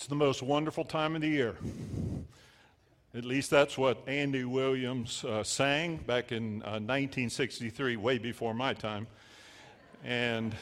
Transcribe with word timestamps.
It's 0.00 0.06
the 0.06 0.14
most 0.14 0.42
wonderful 0.42 0.86
time 0.86 1.14
of 1.14 1.20
the 1.20 1.28
year. 1.28 1.56
At 3.14 3.26
least 3.26 3.50
that's 3.50 3.76
what 3.76 3.98
Andy 4.08 4.44
Williams 4.44 5.22
uh, 5.26 5.44
sang 5.44 5.98
back 5.98 6.32
in 6.32 6.62
uh, 6.62 6.80
1963, 6.80 7.96
way 7.96 8.16
before 8.16 8.54
my 8.54 8.72
time. 8.72 9.06
And 10.02 10.54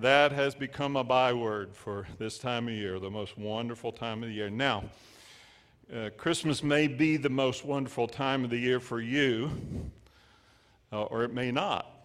that 0.00 0.32
has 0.32 0.56
become 0.56 0.96
a 0.96 1.04
byword 1.04 1.76
for 1.76 2.08
this 2.18 2.36
time 2.36 2.66
of 2.66 2.74
year, 2.74 2.98
the 2.98 3.08
most 3.08 3.38
wonderful 3.38 3.92
time 3.92 4.24
of 4.24 4.30
the 4.30 4.34
year. 4.34 4.50
Now, 4.50 4.82
uh, 5.94 6.10
Christmas 6.16 6.60
may 6.60 6.88
be 6.88 7.16
the 7.16 7.30
most 7.30 7.64
wonderful 7.64 8.08
time 8.08 8.42
of 8.42 8.50
the 8.50 8.58
year 8.58 8.80
for 8.80 9.00
you, 9.00 9.52
uh, 10.92 11.04
or 11.04 11.22
it 11.22 11.32
may 11.32 11.52
not. 11.52 12.04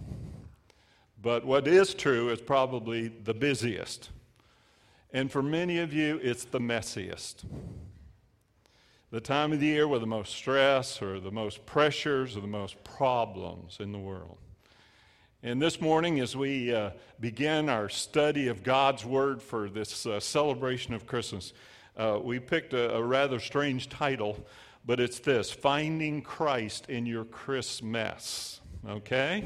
But 1.24 1.44
what 1.44 1.68
is 1.68 1.96
true 1.96 2.30
is 2.30 2.40
probably 2.40 3.08
the 3.08 3.34
busiest. 3.34 4.12
And 5.12 5.32
for 5.32 5.42
many 5.42 5.80
of 5.80 5.92
you, 5.92 6.20
it's 6.22 6.46
the 6.46 6.60
messiest. 6.60 7.44
The 9.12 9.20
time 9.20 9.52
of 9.54 9.60
the 9.60 9.66
year 9.66 9.88
with 9.88 10.02
the 10.02 10.08
most 10.08 10.36
stress 10.36 11.02
or 11.02 11.20
the 11.20 11.32
most 11.32 11.66
pressures 11.66 12.38
or 12.38 12.42
the 12.42 12.48
most 12.48 12.84
problems 12.84 13.78
in 13.80 13.92
the 13.92 13.98
world. 13.98 14.38
And 15.42 15.60
this 15.60 15.82
morning, 15.82 16.20
as 16.20 16.36
we 16.36 16.76
uh, 16.76 16.92
begin 17.20 17.70
our 17.70 17.90
study 17.90 18.50
of 18.50 18.62
God's 18.62 19.04
Word 19.04 19.42
for 19.42 19.68
this 19.68 20.06
uh, 20.06 20.20
celebration 20.20 20.94
of 20.94 21.08
Christmas, 21.08 21.54
uh, 21.98 22.20
we 22.22 22.40
picked 22.40 22.74
a, 22.74 22.94
a, 22.94 23.02
rather 23.02 23.40
strange 23.40 23.90
title, 23.90 24.38
but 24.86 25.00
it's 25.00 25.20
this 25.20 25.50
Finding 25.50 26.22
Christ 26.22 26.88
in 26.90 27.06
Your 27.06 27.26
Christmas. 27.26 28.62
Okay? 28.88 29.46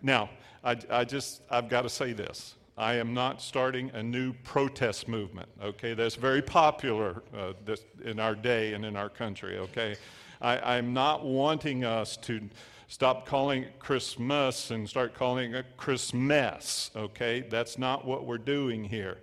Now, 0.00 0.30
I, 0.64 0.76
I 0.88 1.04
just, 1.04 1.42
I've 1.50 1.68
got 1.68 1.82
to 1.82 1.90
say 1.90 2.12
this. 2.14 2.54
I 2.78 2.94
am 2.94 3.14
not 3.14 3.40
starting 3.40 3.90
a 3.94 4.02
new 4.02 4.34
protest 4.34 5.08
movement, 5.08 5.48
okay? 5.62 5.94
That's 5.94 6.14
very 6.14 6.42
popular 6.42 7.22
uh, 7.34 7.54
this, 7.64 7.82
in 8.04 8.20
our 8.20 8.34
day 8.34 8.74
and 8.74 8.84
in 8.84 8.96
our 8.96 9.08
country, 9.08 9.56
okay? 9.58 9.96
I, 10.42 10.76
I'm 10.76 10.92
not 10.92 11.24
wanting 11.24 11.84
us 11.84 12.18
to 12.18 12.50
stop 12.88 13.24
calling 13.24 13.62
it 13.62 13.78
Christmas 13.78 14.70
and 14.70 14.86
start 14.86 15.14
calling 15.14 15.54
it 15.54 15.64
Christmas, 15.78 16.90
okay? 16.94 17.40
That's 17.40 17.78
not 17.78 18.04
what 18.04 18.26
we're 18.26 18.36
doing 18.36 18.84
here. 18.84 19.18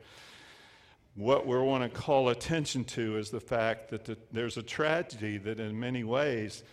What 1.13 1.45
we 1.45 1.55
want 1.59 1.83
to 1.83 1.89
call 1.89 2.29
attention 2.29 2.83
to 2.85 3.17
is 3.17 3.29
the 3.29 3.39
fact 3.39 3.89
that 3.91 4.05
the, 4.05 4.17
there's 4.31 4.57
a 4.57 4.63
tragedy 4.63 5.37
that, 5.37 5.59
in 5.59 5.79
many 5.79 6.03
ways, 6.03 6.63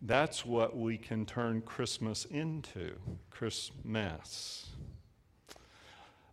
that's 0.00 0.46
what 0.46 0.74
we 0.74 0.96
can 0.96 1.26
turn 1.26 1.60
Christmas 1.60 2.24
into 2.24 2.92
Christmas. 3.30 4.70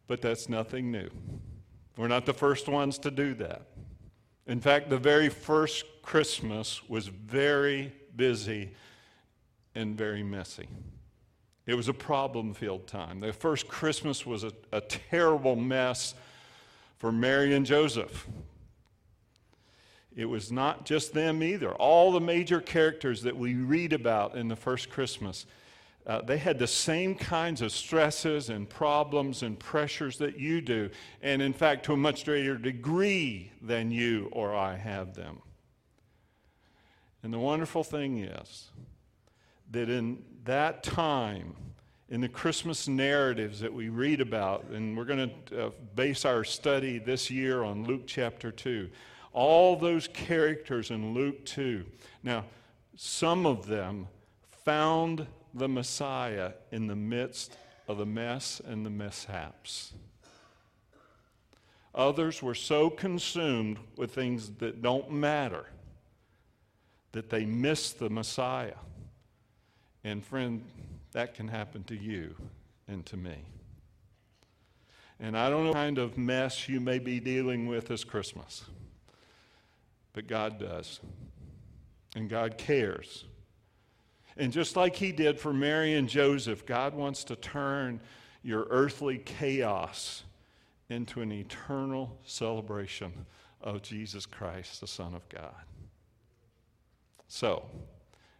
But 0.10 0.22
that's 0.22 0.50
nothing 0.50 0.92
new. 0.92 1.08
We're 1.96 2.08
not 2.08 2.26
the 2.26 2.34
first 2.34 2.68
ones 2.68 2.98
to 3.00 3.12
do 3.12 3.36
that. 3.36 3.68
In 4.48 4.60
fact, 4.60 4.90
the 4.90 4.98
very 4.98 5.30
first 5.30 5.86
Christmas 6.02 6.82
was 6.90 7.08
very 7.08 7.94
busy 8.16 8.72
and 9.76 9.96
very 9.96 10.24
messy. 10.24 10.68
It 11.68 11.76
was 11.76 11.90
a 11.90 11.94
problem 11.94 12.56
filled 12.56 12.88
time. 12.88 13.20
The 13.20 13.32
first 13.32 13.68
Christmas 13.68 14.26
was 14.26 14.44
a, 14.44 14.52
a, 14.72 14.82
terrible 14.82 15.56
mess 15.56 16.16
for 16.98 17.12
Mary 17.12 17.54
and 17.54 17.64
Joseph. 17.64 18.28
It 20.16 20.26
was 20.26 20.52
not 20.52 20.86
just 20.86 21.14
them 21.14 21.44
either. 21.44 21.72
All 21.74 22.12
the 22.12 22.20
major 22.20 22.62
characters 22.62 23.22
that 23.22 23.38
we 23.38 23.54
read 23.54 23.94
about 23.94 24.36
in 24.36 24.48
the 24.48 24.56
first 24.56 24.90
Christmas 24.90 25.46
uh, 26.08 26.22
they 26.22 26.38
had 26.38 26.58
the 26.58 26.68
same 26.68 27.14
kinds 27.14 27.62
of 27.62 27.72
stresses 27.72 28.50
and 28.50 28.68
problems 28.70 29.44
and 29.44 29.60
pressures 29.60 30.18
that 30.18 30.40
you 30.40 30.62
do, 30.62 30.90
and 31.22 31.42
in 31.42 31.54
fact, 31.54 31.86
to 31.86 31.94
a 31.94 31.98
much 31.98 32.26
greater 32.26 32.58
degree 32.58 33.52
than 33.62 33.92
you 33.92 34.30
or 34.32 34.56
I 34.56 34.76
have 34.76 35.14
them. 35.14 35.42
And 37.22 37.34
the 37.34 37.40
wonderful 37.40 37.84
thing 37.84 38.20
is 38.20 38.70
that 39.72 39.90
in 39.90 40.24
that 40.46 40.84
time, 40.84 41.56
in 42.10 42.22
the 42.22 42.30
Christmas 42.30 42.88
narratives 42.88 43.60
that 43.60 43.72
we 43.72 43.90
read 43.90 44.20
about, 44.20 44.66
and 44.72 44.98
we're 44.98 45.06
going 45.06 45.32
to 45.48 45.68
uh, 45.68 45.70
base 45.96 46.26
our 46.26 46.44
study 46.44 46.98
this 46.98 47.30
year 47.30 47.64
on 47.64 47.84
Luke 47.86 48.04
chapter 48.08 48.52
2, 48.52 48.90
all 49.32 49.76
those 49.76 50.08
characters 50.08 50.90
in 50.90 51.14
Luke 51.14 51.46
2. 51.46 51.86
Now, 52.24 52.46
some 52.96 53.46
of 53.46 53.68
them 53.68 54.08
found 54.66 55.28
the 55.60 55.68
Messiah 55.68 56.54
in 56.72 56.88
the 56.88 56.96
midst 56.96 57.56
of 57.88 57.98
the 57.98 58.06
mess 58.06 58.62
and 58.66 58.86
the 58.86 58.90
mishaps. 58.90 59.94
Others 61.94 62.42
were 62.42 62.56
so 62.56 62.90
consumed 62.90 63.78
with 63.98 64.14
things 64.14 64.52
that 64.60 64.82
don't 64.82 65.12
matter 65.12 65.66
that 67.12 67.30
they 67.30 67.46
missed 67.46 68.00
the 68.00 68.10
Messiah. 68.10 68.78
And, 70.04 70.24
friend, 70.24 70.64
that 71.12 71.34
can 71.34 71.48
happen 71.48 71.84
to 71.86 71.96
you 71.96 72.36
and 72.88 73.06
to 73.08 73.18
me. 73.18 73.36
And 75.20 75.38
I 75.38 75.50
don't 75.50 75.64
know 75.64 75.70
what 75.70 75.76
kind 75.76 75.98
of 75.98 76.18
mess 76.18 76.70
you 76.70 76.80
may 76.80 77.00
be 77.00 77.20
dealing 77.20 77.68
with 77.68 77.88
this 77.88 78.04
Christmas, 78.04 78.64
but 80.14 80.28
God 80.28 80.60
does. 80.60 81.00
And 82.16 82.30
God 82.30 82.58
cares. 82.58 83.26
And 84.38 84.52
just 84.52 84.76
like 84.76 84.96
He 84.96 85.12
did 85.12 85.40
for 85.40 85.54
Mary 85.54 85.94
and 85.94 86.08
Joseph, 86.08 86.66
God 86.66 86.94
wants 86.94 87.24
to 87.26 87.36
turn 87.36 88.00
your 88.44 88.68
earthly 88.70 89.18
chaos 89.18 90.24
into 90.90 91.22
an 91.22 91.32
eternal 91.32 92.18
celebration 92.24 93.26
of 93.62 93.82
Jesus 93.82 94.26
Christ, 94.26 94.82
the 94.82 94.88
Son 94.88 95.14
of 95.14 95.28
God. 95.30 95.54
So, 97.28 97.66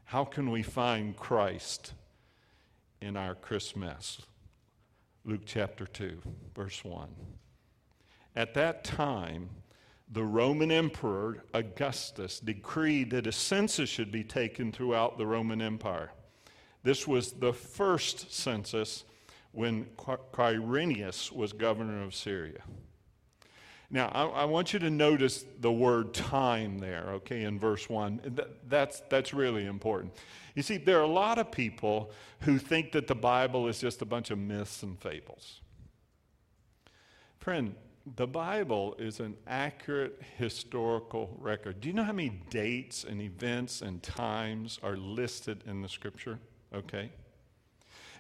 how 0.06 0.26
can 0.26 0.50
we 0.50 0.64
find 0.64 1.16
Christ 1.16 1.94
in 3.02 3.16
our 3.16 3.36
Christmas? 3.36 4.22
Luke 5.26 5.42
chapter 5.46 5.86
2, 5.86 6.20
verse 6.56 6.84
1. 6.84 7.08
At 8.36 8.56
that 8.56 8.84
time, 8.84 9.50
the 10.12 10.24
Roman 10.24 10.72
Emperor 10.72 11.44
Augustus 11.54 12.40
decreed 12.40 13.12
that 13.12 13.28
a 13.28 13.32
census 13.32 13.90
should 13.90 14.12
be 14.12 14.24
taken 14.24 14.72
throughout 14.72 15.18
the 15.18 15.28
Roman 15.28 15.62
Empire. 15.62 16.12
This 16.84 17.08
was 17.08 17.34
the 17.34 17.54
first 17.54 18.34
census 18.34 19.04
when 19.52 19.86
Quirinius 19.98 21.32
was 21.32 21.54
governor 21.54 22.04
of 22.04 22.16
Syria. 22.16 22.62
Now, 23.92 24.08
I, 24.10 24.42
I, 24.42 24.46
want 24.46 24.72
you 24.72 24.80
to 24.80 24.90
notice 24.92 25.46
the 25.60 25.72
word 25.72 26.14
time 26.14 26.78
there, 26.78 27.06
okay, 27.16 27.42
in 27.42 27.58
verse 27.58 27.90
1. 27.90 28.38
that's, 28.68 29.02
that's 29.10 29.34
really 29.34 29.66
important. 29.66 30.14
You 30.54 30.62
see, 30.62 30.78
there 30.78 31.00
are 31.00 31.04
a 31.04 31.08
lot 31.08 31.40
of 31.40 31.52
people 31.52 32.12
who 32.42 32.60
think 32.60 32.92
that 32.92 33.08
the 33.08 33.16
Bible 33.16 33.68
is 33.68 33.80
just 33.80 34.04
a 34.04 34.06
bunch 34.06 34.30
of 34.30 34.38
myths 34.38 34.84
and 34.84 35.00
fables. 35.00 35.62
Friend, 37.40 37.74
the 38.16 38.28
Bible 38.28 38.96
is 38.98 39.20
an 39.20 39.36
accurate 39.48 40.22
historical 40.38 41.36
record. 41.40 41.82
Do 41.82 41.90
you 41.90 41.94
know 41.94 42.04
how 42.04 42.14
many 42.14 42.42
dates 42.50 43.04
and 43.04 43.22
events 43.22 43.82
and 43.82 44.02
times 44.02 44.80
are 44.82 44.98
listed 44.98 45.64
in 45.68 45.82
the 45.82 45.90
scripture? 45.90 46.40
Okay. 46.74 47.12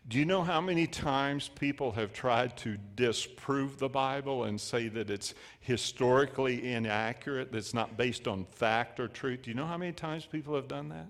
Do 0.07 0.17
you 0.17 0.25
know 0.25 0.41
how 0.41 0.59
many 0.59 0.87
times 0.87 1.49
people 1.49 1.91
have 1.91 2.13
tried 2.13 2.57
to 2.57 2.77
disprove 2.95 3.77
the 3.77 3.89
Bible 3.89 4.45
and 4.45 4.59
say 4.59 4.87
that 4.87 5.09
it's 5.09 5.35
historically 5.59 6.71
inaccurate, 6.73 7.51
that's 7.51 7.73
not 7.73 7.95
based 7.97 8.27
on 8.27 8.45
fact 8.45 8.99
or 8.99 9.07
truth? 9.07 9.43
Do 9.43 9.51
you 9.51 9.55
know 9.55 9.67
how 9.67 9.77
many 9.77 9.91
times 9.91 10.25
people 10.25 10.55
have 10.55 10.67
done 10.67 10.89
that? 10.89 11.07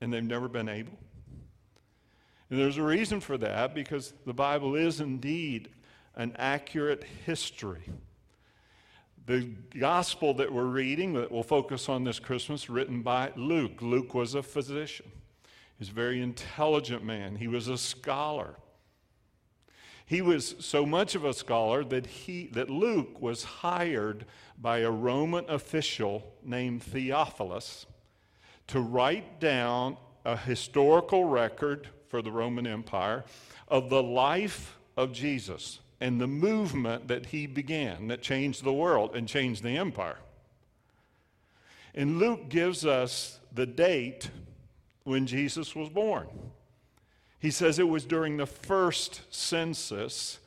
And 0.00 0.12
they've 0.12 0.22
never 0.22 0.48
been 0.48 0.68
able? 0.68 0.96
And 2.50 2.60
there's 2.60 2.76
a 2.78 2.82
reason 2.82 3.20
for 3.20 3.36
that 3.38 3.74
because 3.74 4.12
the 4.24 4.34
Bible 4.34 4.76
is 4.76 5.00
indeed 5.00 5.68
an 6.16 6.34
accurate 6.38 7.04
history. 7.24 7.82
The 9.26 9.48
gospel 9.78 10.34
that 10.34 10.52
we're 10.52 10.64
reading, 10.64 11.14
that 11.14 11.30
we'll 11.30 11.42
focus 11.42 11.88
on 11.88 12.04
this 12.04 12.18
Christmas, 12.18 12.70
written 12.70 13.02
by 13.02 13.32
Luke. 13.36 13.82
Luke 13.82 14.14
was 14.14 14.34
a 14.34 14.42
physician. 14.42 15.10
He's 15.78 15.90
a 15.90 15.92
very 15.92 16.22
intelligent 16.22 17.04
man. 17.04 17.36
He 17.36 17.48
was 17.48 17.68
a 17.68 17.76
scholar. 17.76 18.54
He 20.06 20.22
was 20.22 20.54
so 20.60 20.86
much 20.86 21.16
of 21.16 21.24
a 21.24 21.34
scholar 21.34 21.84
that, 21.84 22.06
he, 22.06 22.46
that 22.52 22.70
Luke 22.70 23.20
was 23.20 23.42
hired 23.42 24.24
by 24.56 24.78
a 24.78 24.90
Roman 24.90 25.44
official 25.48 26.32
named 26.44 26.82
Theophilus 26.84 27.86
to 28.68 28.80
write 28.80 29.40
down 29.40 29.96
a 30.24 30.36
historical 30.36 31.24
record 31.24 31.88
for 32.08 32.22
the 32.22 32.30
Roman 32.30 32.66
Empire 32.66 33.24
of 33.68 33.90
the 33.90 34.02
life 34.02 34.78
of 34.96 35.12
Jesus 35.12 35.80
and 36.00 36.20
the 36.20 36.26
movement 36.26 37.08
that 37.08 37.26
he 37.26 37.46
began 37.46 38.08
that 38.08 38.22
changed 38.22 38.64
the 38.64 38.72
world 38.72 39.16
and 39.16 39.26
changed 39.26 39.62
the 39.62 39.76
empire. 39.76 40.18
And 41.94 42.18
Luke 42.18 42.48
gives 42.48 42.84
us 42.84 43.40
the 43.52 43.66
date 43.66 44.30
when 45.04 45.26
Jesus 45.26 45.74
was 45.74 45.88
born. 45.88 46.28
He 47.38 47.50
says 47.50 47.78
it 47.78 47.88
was 47.88 48.04
during 48.04 48.36
the 48.36 48.46
first 48.46 49.22
census 49.30 50.38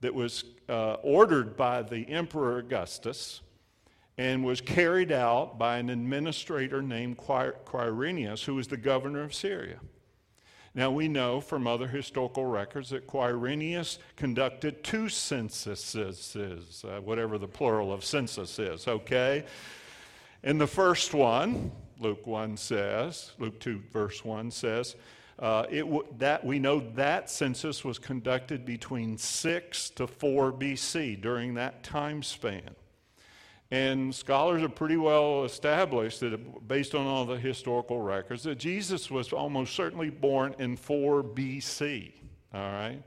that 0.00 0.14
was 0.14 0.44
uh, 0.68 0.94
ordered 1.02 1.56
by 1.56 1.82
the 1.82 2.08
Emperor 2.08 2.58
Augustus 2.58 3.40
and 4.18 4.44
was 4.44 4.60
carried 4.60 5.12
out 5.12 5.58
by 5.58 5.78
an 5.78 5.88
administrator 5.88 6.82
named 6.82 7.16
Quirinius, 7.16 8.44
who 8.44 8.56
was 8.56 8.66
the 8.66 8.76
governor 8.76 9.22
of 9.22 9.32
Syria. 9.32 9.78
Now, 10.74 10.90
we 10.90 11.06
know 11.06 11.40
from 11.40 11.66
other 11.66 11.86
historical 11.86 12.46
records 12.46 12.90
that 12.90 13.06
Quirinius 13.06 13.98
conducted 14.16 14.82
two 14.82 15.10
censuses, 15.10 16.84
uh, 16.88 17.00
whatever 17.00 17.36
the 17.36 17.48
plural 17.48 17.92
of 17.92 18.04
census 18.04 18.58
is, 18.58 18.88
okay? 18.88 19.44
And 20.42 20.58
the 20.58 20.66
first 20.66 21.12
one, 21.12 21.70
Luke 22.00 22.26
1 22.26 22.56
says, 22.56 23.32
Luke 23.38 23.60
2, 23.60 23.82
verse 23.92 24.24
1 24.24 24.50
says, 24.50 24.96
uh, 25.38 25.66
it 25.70 25.82
w- 25.82 26.06
that 26.18 26.44
we 26.44 26.58
know 26.58 26.80
that 26.94 27.28
census 27.28 27.84
was 27.84 27.98
conducted 27.98 28.64
between 28.64 29.18
6 29.18 29.90
to 29.90 30.06
4 30.06 30.52
BC 30.52 31.20
during 31.20 31.54
that 31.54 31.82
time 31.82 32.22
span. 32.22 32.74
And 33.72 34.14
scholars 34.14 34.62
are 34.62 34.68
pretty 34.68 34.98
well 34.98 35.46
established 35.46 36.20
that, 36.20 36.68
based 36.68 36.94
on 36.94 37.06
all 37.06 37.24
the 37.24 37.38
historical 37.38 38.02
records, 38.02 38.42
that 38.42 38.58
Jesus 38.58 39.10
was 39.10 39.32
almost 39.32 39.74
certainly 39.74 40.10
born 40.10 40.54
in 40.58 40.76
4 40.76 41.22
BC. 41.22 42.12
All 42.52 42.60
right? 42.60 43.02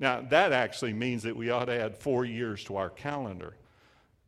Now, 0.00 0.22
that 0.30 0.52
actually 0.52 0.94
means 0.94 1.22
that 1.24 1.36
we 1.36 1.50
ought 1.50 1.66
to 1.66 1.78
add 1.78 1.94
four 1.94 2.24
years 2.24 2.64
to 2.64 2.76
our 2.76 2.88
calendar. 2.88 3.56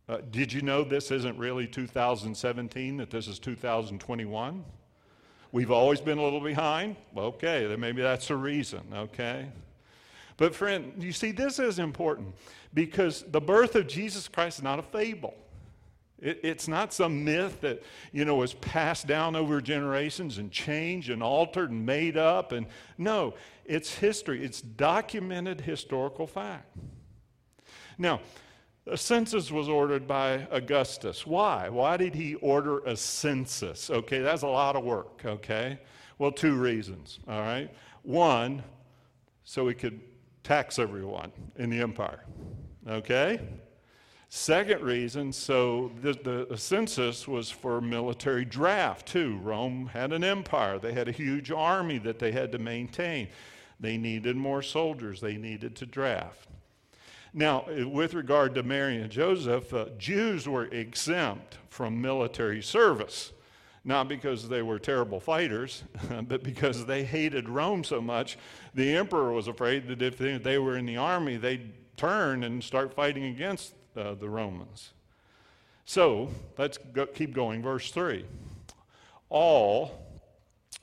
Uh, 0.06 0.18
did 0.30 0.52
you 0.52 0.60
know 0.60 0.84
this 0.84 1.10
isn't 1.10 1.38
really 1.38 1.66
2017, 1.66 2.98
that 2.98 3.08
this 3.08 3.26
is 3.26 3.38
2021? 3.38 4.62
We've 5.50 5.70
always 5.70 6.02
been 6.02 6.18
a 6.18 6.22
little 6.22 6.42
behind. 6.42 6.96
Okay, 7.16 7.66
then 7.66 7.80
maybe 7.80 8.02
that's 8.02 8.28
a 8.28 8.36
reason, 8.36 8.82
okay? 8.94 9.48
But, 10.36 10.54
friend, 10.54 10.92
you 10.98 11.12
see, 11.12 11.32
this 11.32 11.58
is 11.58 11.78
important 11.78 12.34
because 12.74 13.24
the 13.30 13.40
birth 13.40 13.76
of 13.76 13.86
Jesus 13.86 14.28
Christ 14.28 14.58
is 14.58 14.62
not 14.62 14.78
a 14.78 14.82
fable. 14.82 15.34
It, 16.20 16.40
it's 16.42 16.68
not 16.68 16.92
some 16.92 17.24
myth 17.24 17.60
that, 17.62 17.82
you 18.12 18.24
know, 18.24 18.36
was 18.36 18.54
passed 18.54 19.06
down 19.06 19.36
over 19.36 19.60
generations 19.60 20.38
and 20.38 20.50
changed 20.50 21.10
and 21.10 21.22
altered 21.22 21.70
and 21.70 21.84
made 21.86 22.16
up. 22.16 22.52
And 22.52 22.66
no, 22.98 23.34
it's 23.64 23.94
history. 23.94 24.44
It's 24.44 24.60
documented 24.60 25.62
historical 25.62 26.26
fact. 26.26 26.76
Now, 27.98 28.20
a 28.86 28.96
census 28.96 29.50
was 29.50 29.68
ordered 29.68 30.06
by 30.08 30.46
Augustus. 30.50 31.26
Why? 31.26 31.68
Why 31.68 31.96
did 31.96 32.14
he 32.14 32.34
order 32.36 32.78
a 32.80 32.96
census? 32.96 33.90
Okay, 33.90 34.20
that's 34.20 34.42
a 34.42 34.48
lot 34.48 34.74
of 34.74 34.84
work, 34.84 35.22
okay? 35.24 35.78
Well, 36.18 36.32
two 36.32 36.54
reasons, 36.54 37.18
all 37.28 37.40
right? 37.40 37.70
One, 38.02 38.62
so 39.44 39.68
he 39.68 39.74
could 39.74 40.00
tax 40.42 40.78
everyone 40.78 41.30
in 41.56 41.70
the 41.70 41.80
empire, 41.80 42.24
okay? 42.88 43.40
Second 44.32 44.82
reason, 44.82 45.32
so 45.32 45.90
the, 46.02 46.46
the, 46.48 46.56
census 46.56 47.26
was 47.26 47.50
for 47.50 47.80
military 47.80 48.44
draft 48.44 49.08
too. 49.08 49.40
Rome 49.42 49.90
had 49.92 50.12
an 50.12 50.22
empire, 50.22 50.78
they 50.78 50.92
had 50.92 51.08
a 51.08 51.12
huge 51.12 51.50
army 51.50 51.98
that 51.98 52.20
they 52.20 52.30
had 52.30 52.52
to 52.52 52.58
maintain. 52.58 53.26
They 53.80 53.96
needed 53.96 54.36
more 54.36 54.62
soldiers, 54.62 55.20
they 55.20 55.36
needed 55.36 55.74
to 55.76 55.86
draft. 55.86 56.48
Now, 57.34 57.64
with 57.68 58.14
regard 58.14 58.54
to 58.54 58.62
Mary 58.62 58.98
and 58.98 59.10
Joseph, 59.10 59.74
uh, 59.74 59.86
Jews 59.98 60.48
were 60.48 60.66
exempt 60.66 61.58
from 61.68 62.00
military 62.00 62.62
service. 62.62 63.32
Not 63.84 64.08
because 64.08 64.48
they 64.48 64.62
were 64.62 64.78
terrible 64.78 65.18
fighters, 65.18 65.82
but 66.28 66.44
because 66.44 66.86
they 66.86 67.02
hated 67.02 67.48
Rome 67.48 67.82
so 67.82 68.00
much. 68.00 68.38
The 68.74 68.94
emperor 68.94 69.32
was 69.32 69.48
afraid 69.48 69.88
that 69.88 70.02
if 70.02 70.18
they 70.18 70.58
were 70.58 70.76
in 70.76 70.86
the 70.86 70.98
army, 70.98 71.36
they'd 71.36 71.72
turn 71.96 72.44
and 72.44 72.62
start 72.62 72.94
fighting 72.94 73.24
against 73.24 73.74
uh, 73.96 74.14
the 74.14 74.28
Romans. 74.28 74.90
So 75.84 76.30
let's 76.56 76.78
go, 76.78 77.06
keep 77.06 77.34
going. 77.34 77.62
Verse 77.62 77.90
3. 77.90 78.24
All, 79.28 80.06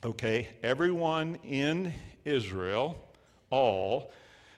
okay, 0.04 0.50
everyone 0.63 1.38
in 1.44 1.94
Israel, 2.25 2.98
all, 3.50 4.12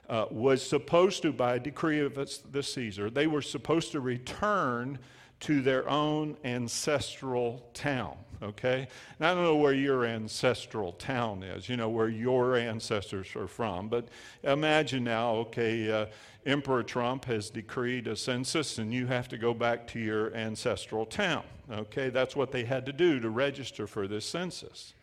uh, 0.08 0.26
was 0.30 0.60
supposed 0.60 1.22
to, 1.22 1.32
by 1.32 1.58
decree 1.58 2.00
of 2.00 2.14
the 2.14 2.62
Caesar, 2.62 3.10
they 3.10 3.26
were 3.26 3.42
supposed 3.42 3.92
to 3.92 4.00
return 4.00 4.98
to 5.40 5.62
their 5.62 5.88
own 5.88 6.36
ancestral 6.44 7.64
town. 7.72 8.16
Okay? 8.42 8.88
Now, 9.18 9.32
I 9.32 9.34
don't 9.34 9.44
know 9.44 9.56
where 9.56 9.72
your 9.72 10.04
ancestral 10.04 10.92
town 10.92 11.42
is, 11.42 11.68
you 11.68 11.76
know, 11.76 11.90
where 11.90 12.08
your 12.08 12.56
ancestors 12.56 13.36
are 13.36 13.46
from, 13.46 13.88
but 13.88 14.08
imagine 14.42 15.04
now, 15.04 15.32
okay, 15.32 15.90
uh, 15.90 16.06
Emperor 16.46 16.82
Trump 16.82 17.26
has 17.26 17.50
decreed 17.50 18.06
a 18.06 18.16
census 18.16 18.78
and 18.78 18.92
you 18.92 19.06
have 19.06 19.28
to 19.28 19.36
go 19.36 19.52
back 19.52 19.86
to 19.88 19.98
your 19.98 20.34
ancestral 20.34 21.04
town. 21.04 21.44
Okay? 21.70 22.08
That's 22.08 22.34
what 22.34 22.50
they 22.50 22.64
had 22.64 22.86
to 22.86 22.92
do 22.92 23.20
to 23.20 23.28
register 23.28 23.86
for 23.86 24.08
this 24.08 24.24
census. 24.24 24.94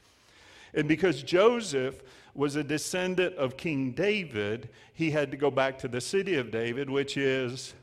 And 0.73 0.87
because 0.87 1.23
Joseph 1.23 2.01
was 2.33 2.55
a 2.55 2.63
descendant 2.63 3.35
of 3.35 3.57
King 3.57 3.91
David, 3.91 4.69
he 4.93 5.11
had 5.11 5.31
to 5.31 5.37
go 5.37 5.49
back 5.49 5.77
to 5.79 5.87
the 5.87 6.01
city 6.01 6.35
of 6.35 6.51
David, 6.51 6.89
which 6.89 7.17
is 7.17 7.73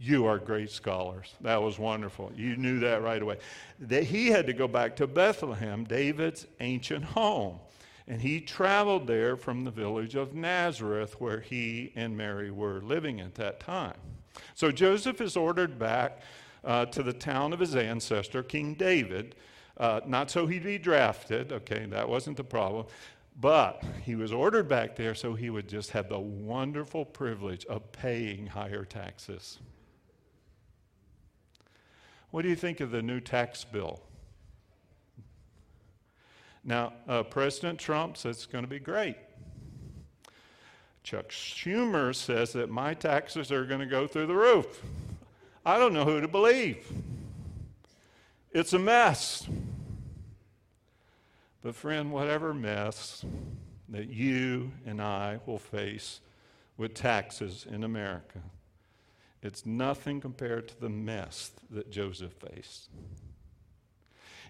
you 0.00 0.26
are 0.26 0.38
great 0.38 0.70
scholars. 0.70 1.34
That 1.40 1.60
was 1.60 1.78
wonderful. 1.78 2.32
You 2.36 2.56
knew 2.56 2.80
that 2.80 3.02
right 3.02 3.20
away. 3.20 3.38
That 3.80 4.04
he 4.04 4.28
had 4.28 4.46
to 4.46 4.52
go 4.52 4.68
back 4.68 4.96
to 4.96 5.06
Bethlehem, 5.06 5.84
David's 5.84 6.46
ancient 6.60 7.04
home. 7.04 7.58
And 8.08 8.20
he 8.20 8.40
traveled 8.40 9.06
there 9.06 9.36
from 9.36 9.64
the 9.64 9.70
village 9.70 10.14
of 10.14 10.34
Nazareth, 10.34 11.20
where 11.20 11.40
he 11.40 11.92
and 11.94 12.16
Mary 12.16 12.50
were 12.50 12.80
living 12.80 13.20
at 13.20 13.34
that 13.36 13.60
time. 13.60 13.96
So 14.54 14.72
Joseph 14.72 15.20
is 15.20 15.36
ordered 15.36 15.78
back 15.78 16.20
uh, 16.64 16.86
to 16.86 17.02
the 17.02 17.12
town 17.12 17.52
of 17.52 17.60
his 17.60 17.76
ancestor, 17.76 18.42
King 18.42 18.74
David, 18.74 19.34
uh, 19.76 20.00
not 20.06 20.30
so 20.30 20.46
he'd 20.46 20.64
be 20.64 20.78
drafted, 20.78 21.52
okay, 21.52 21.86
that 21.86 22.08
wasn't 22.08 22.36
the 22.36 22.44
problem, 22.44 22.86
but 23.40 23.82
he 24.02 24.14
was 24.14 24.32
ordered 24.32 24.68
back 24.68 24.94
there 24.96 25.14
so 25.14 25.34
he 25.34 25.50
would 25.50 25.68
just 25.68 25.90
have 25.90 26.08
the 26.08 26.18
wonderful 26.18 27.04
privilege 27.04 27.64
of 27.66 27.90
paying 27.92 28.46
higher 28.46 28.84
taxes. 28.84 29.58
What 32.30 32.42
do 32.42 32.48
you 32.48 32.56
think 32.56 32.80
of 32.80 32.90
the 32.90 33.02
new 33.02 33.20
tax 33.20 33.64
bill? 33.64 34.02
Now, 36.64 36.92
uh, 37.08 37.24
President 37.24 37.78
Trump 37.78 38.16
says 38.16 38.36
it's 38.36 38.46
going 38.46 38.64
to 38.64 38.70
be 38.70 38.78
great. 38.78 39.16
Chuck 41.02 41.30
Schumer 41.30 42.14
says 42.14 42.52
that 42.52 42.70
my 42.70 42.94
taxes 42.94 43.50
are 43.50 43.64
going 43.64 43.80
to 43.80 43.86
go 43.86 44.06
through 44.06 44.26
the 44.26 44.36
roof. 44.36 44.82
I 45.66 45.78
don't 45.78 45.92
know 45.92 46.04
who 46.04 46.20
to 46.20 46.28
believe. 46.28 46.86
It's 48.52 48.72
a 48.72 48.78
mess. 48.78 49.48
But, 51.62 51.74
friend, 51.74 52.12
whatever 52.12 52.54
mess 52.54 53.24
that 53.88 54.08
you 54.08 54.72
and 54.86 55.00
I 55.00 55.40
will 55.46 55.58
face 55.58 56.20
with 56.76 56.94
taxes 56.94 57.66
in 57.68 57.84
America, 57.84 58.40
it's 59.42 59.66
nothing 59.66 60.20
compared 60.20 60.68
to 60.68 60.80
the 60.80 60.88
mess 60.88 61.50
that 61.70 61.90
Joseph 61.90 62.32
faced. 62.32 62.88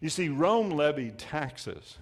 You 0.02 0.08
see, 0.08 0.28
Rome 0.28 0.70
levied 0.70 1.16
taxes, 1.16 1.96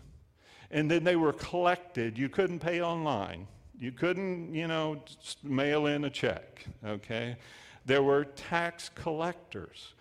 and 0.71 0.91
then 0.91 1.05
they 1.05 1.17
were 1.17 1.35
collected. 1.35 2.17
You 2.17 2.31
couldn't 2.31 2.61
pay 2.61 2.81
online. 2.81 3.47
You 3.79 3.93
couldn't, 3.93 4.55
you 4.55 4.67
know, 4.67 5.03
mail 5.43 5.85
in 5.85 6.05
a 6.05 6.11
check, 6.11 6.65
okay? 6.83 7.37
There 7.85 8.03
were 8.03 8.25
tax 8.25 8.91
collectors. 8.95 9.93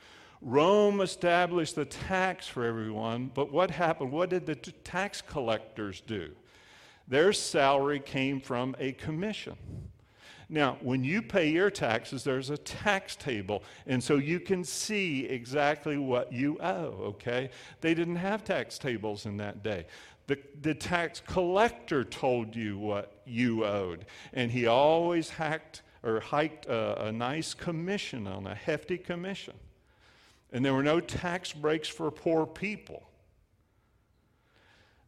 Rome 0.41 1.01
established 1.01 1.75
the 1.75 1.83
tax 1.83 2.47
for 2.47 2.63
everyone, 2.63 3.31
but 3.33 3.51
what 3.51 3.69
happened? 3.69 4.13
What 4.13 4.29
did 4.29 4.45
the 4.45 4.55
t- 4.55 4.71
tax 4.85 5.21
collectors 5.21 5.99
do? 5.99 6.31
Their 7.09 7.33
salary 7.33 7.99
came 7.99 8.39
from 8.39 8.77
a 8.79 8.93
commission. 8.93 9.57
Now, 10.51 10.77
when 10.81 11.03
you 11.03 11.21
pay 11.21 11.49
your 11.49 11.69
taxes, 11.69 12.23
there's 12.23 12.49
a 12.49 12.57
tax 12.57 13.15
table, 13.15 13.63
and 13.85 14.03
so 14.03 14.15
you 14.15 14.39
can 14.39 14.63
see 14.63 15.25
exactly 15.25 15.97
what 15.97 16.33
you 16.33 16.57
owe, 16.59 16.95
okay? 17.03 17.51
They 17.81 17.93
didn't 17.93 18.15
have 18.15 18.43
tax 18.43 18.79
tables 18.79 19.27
in 19.27 19.37
that 19.37 19.61
day. 19.61 19.85
The, 20.25 20.39
the 20.61 20.73
tax 20.73 21.21
collector 21.25 22.03
told 22.03 22.55
you 22.55 22.79
what 22.79 23.21
you 23.25 23.63
owed, 23.63 24.07
and 24.33 24.51
he 24.51 24.65
always 24.65 25.29
hacked 25.29 25.83
or 26.01 26.19
hiked 26.19 26.65
a, 26.65 27.05
a 27.05 27.11
nice 27.11 27.53
commission 27.53 28.25
on 28.25 28.47
a 28.47 28.55
hefty 28.55 28.97
commission. 28.97 29.53
And 30.51 30.65
there 30.65 30.73
were 30.73 30.81
no 30.81 30.99
tax 30.99 31.53
breaks 31.53 31.87
for 31.87 32.09
poor 32.09 32.47
people. 32.47 33.03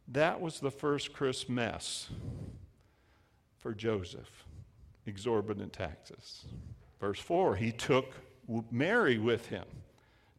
That 0.06 0.40
was 0.40 0.60
the 0.60 0.70
first 0.70 1.12
Christmas 1.12 2.10
for 3.58 3.74
Joseph 3.74 4.44
exorbitant 5.06 5.72
taxes. 5.72 6.44
Verse 7.00 7.18
4 7.18 7.56
He 7.56 7.72
took 7.72 8.14
Mary 8.70 9.18
with 9.18 9.46
him, 9.46 9.64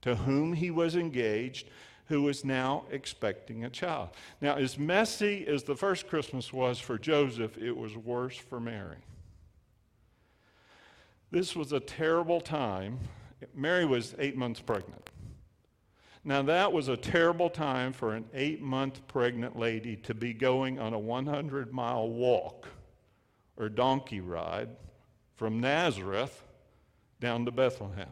to 0.01 0.15
whom 0.15 0.53
he 0.53 0.71
was 0.71 0.95
engaged, 0.95 1.69
who 2.07 2.21
was 2.21 2.43
now 2.43 2.85
expecting 2.91 3.63
a 3.63 3.69
child. 3.69 4.09
Now, 4.41 4.55
as 4.55 4.77
messy 4.77 5.47
as 5.47 5.63
the 5.63 5.75
first 5.75 6.07
Christmas 6.07 6.51
was 6.51 6.79
for 6.79 6.97
Joseph, 6.97 7.57
it 7.57 7.75
was 7.75 7.95
worse 7.95 8.37
for 8.37 8.59
Mary. 8.59 8.97
This 11.31 11.55
was 11.55 11.71
a 11.71 11.79
terrible 11.79 12.41
time. 12.41 12.99
Mary 13.55 13.85
was 13.85 14.15
eight 14.19 14.37
months 14.37 14.61
pregnant. 14.61 15.09
Now, 16.25 16.41
that 16.43 16.71
was 16.71 16.87
a 16.87 16.95
terrible 16.95 17.49
time 17.49 17.91
for 17.91 18.15
an 18.15 18.25
eight 18.33 18.61
month 18.61 19.05
pregnant 19.07 19.57
lady 19.57 19.95
to 19.97 20.13
be 20.13 20.33
going 20.33 20.79
on 20.79 20.93
a 20.93 20.99
100 20.99 21.73
mile 21.73 22.07
walk 22.07 22.67
or 23.57 23.69
donkey 23.69 24.21
ride 24.21 24.69
from 25.35 25.59
Nazareth 25.59 26.43
down 27.19 27.45
to 27.45 27.51
Bethlehem. 27.51 28.09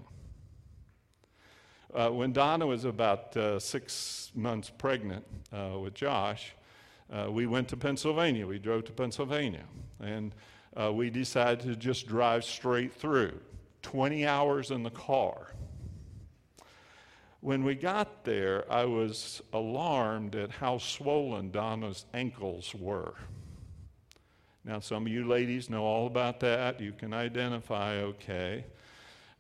Uh, 1.93 2.09
when 2.09 2.31
Donna 2.31 2.65
was 2.65 2.85
about 2.85 3.35
uh, 3.35 3.59
six 3.59 4.31
months 4.33 4.69
pregnant 4.69 5.25
uh, 5.51 5.77
with 5.79 5.93
Josh, 5.93 6.53
uh, 7.11 7.29
we 7.29 7.45
went 7.45 7.67
to 7.69 7.77
Pennsylvania. 7.77 8.47
We 8.47 8.59
drove 8.59 8.85
to 8.85 8.93
Pennsylvania. 8.93 9.65
And 9.99 10.33
uh, 10.79 10.93
we 10.93 11.09
decided 11.09 11.65
to 11.67 11.75
just 11.75 12.07
drive 12.07 12.45
straight 12.45 12.93
through 12.93 13.37
20 13.81 14.25
hours 14.25 14.71
in 14.71 14.83
the 14.83 14.91
car. 14.91 15.53
When 17.41 17.63
we 17.63 17.75
got 17.75 18.23
there, 18.23 18.71
I 18.71 18.85
was 18.85 19.41
alarmed 19.51 20.35
at 20.35 20.51
how 20.51 20.77
swollen 20.77 21.51
Donna's 21.51 22.05
ankles 22.13 22.73
were. 22.75 23.15
Now, 24.63 24.79
some 24.79 25.05
of 25.05 25.11
you 25.11 25.27
ladies 25.27 25.69
know 25.69 25.83
all 25.83 26.07
about 26.07 26.39
that. 26.41 26.79
You 26.79 26.91
can 26.91 27.13
identify 27.13 27.97
okay 27.97 28.65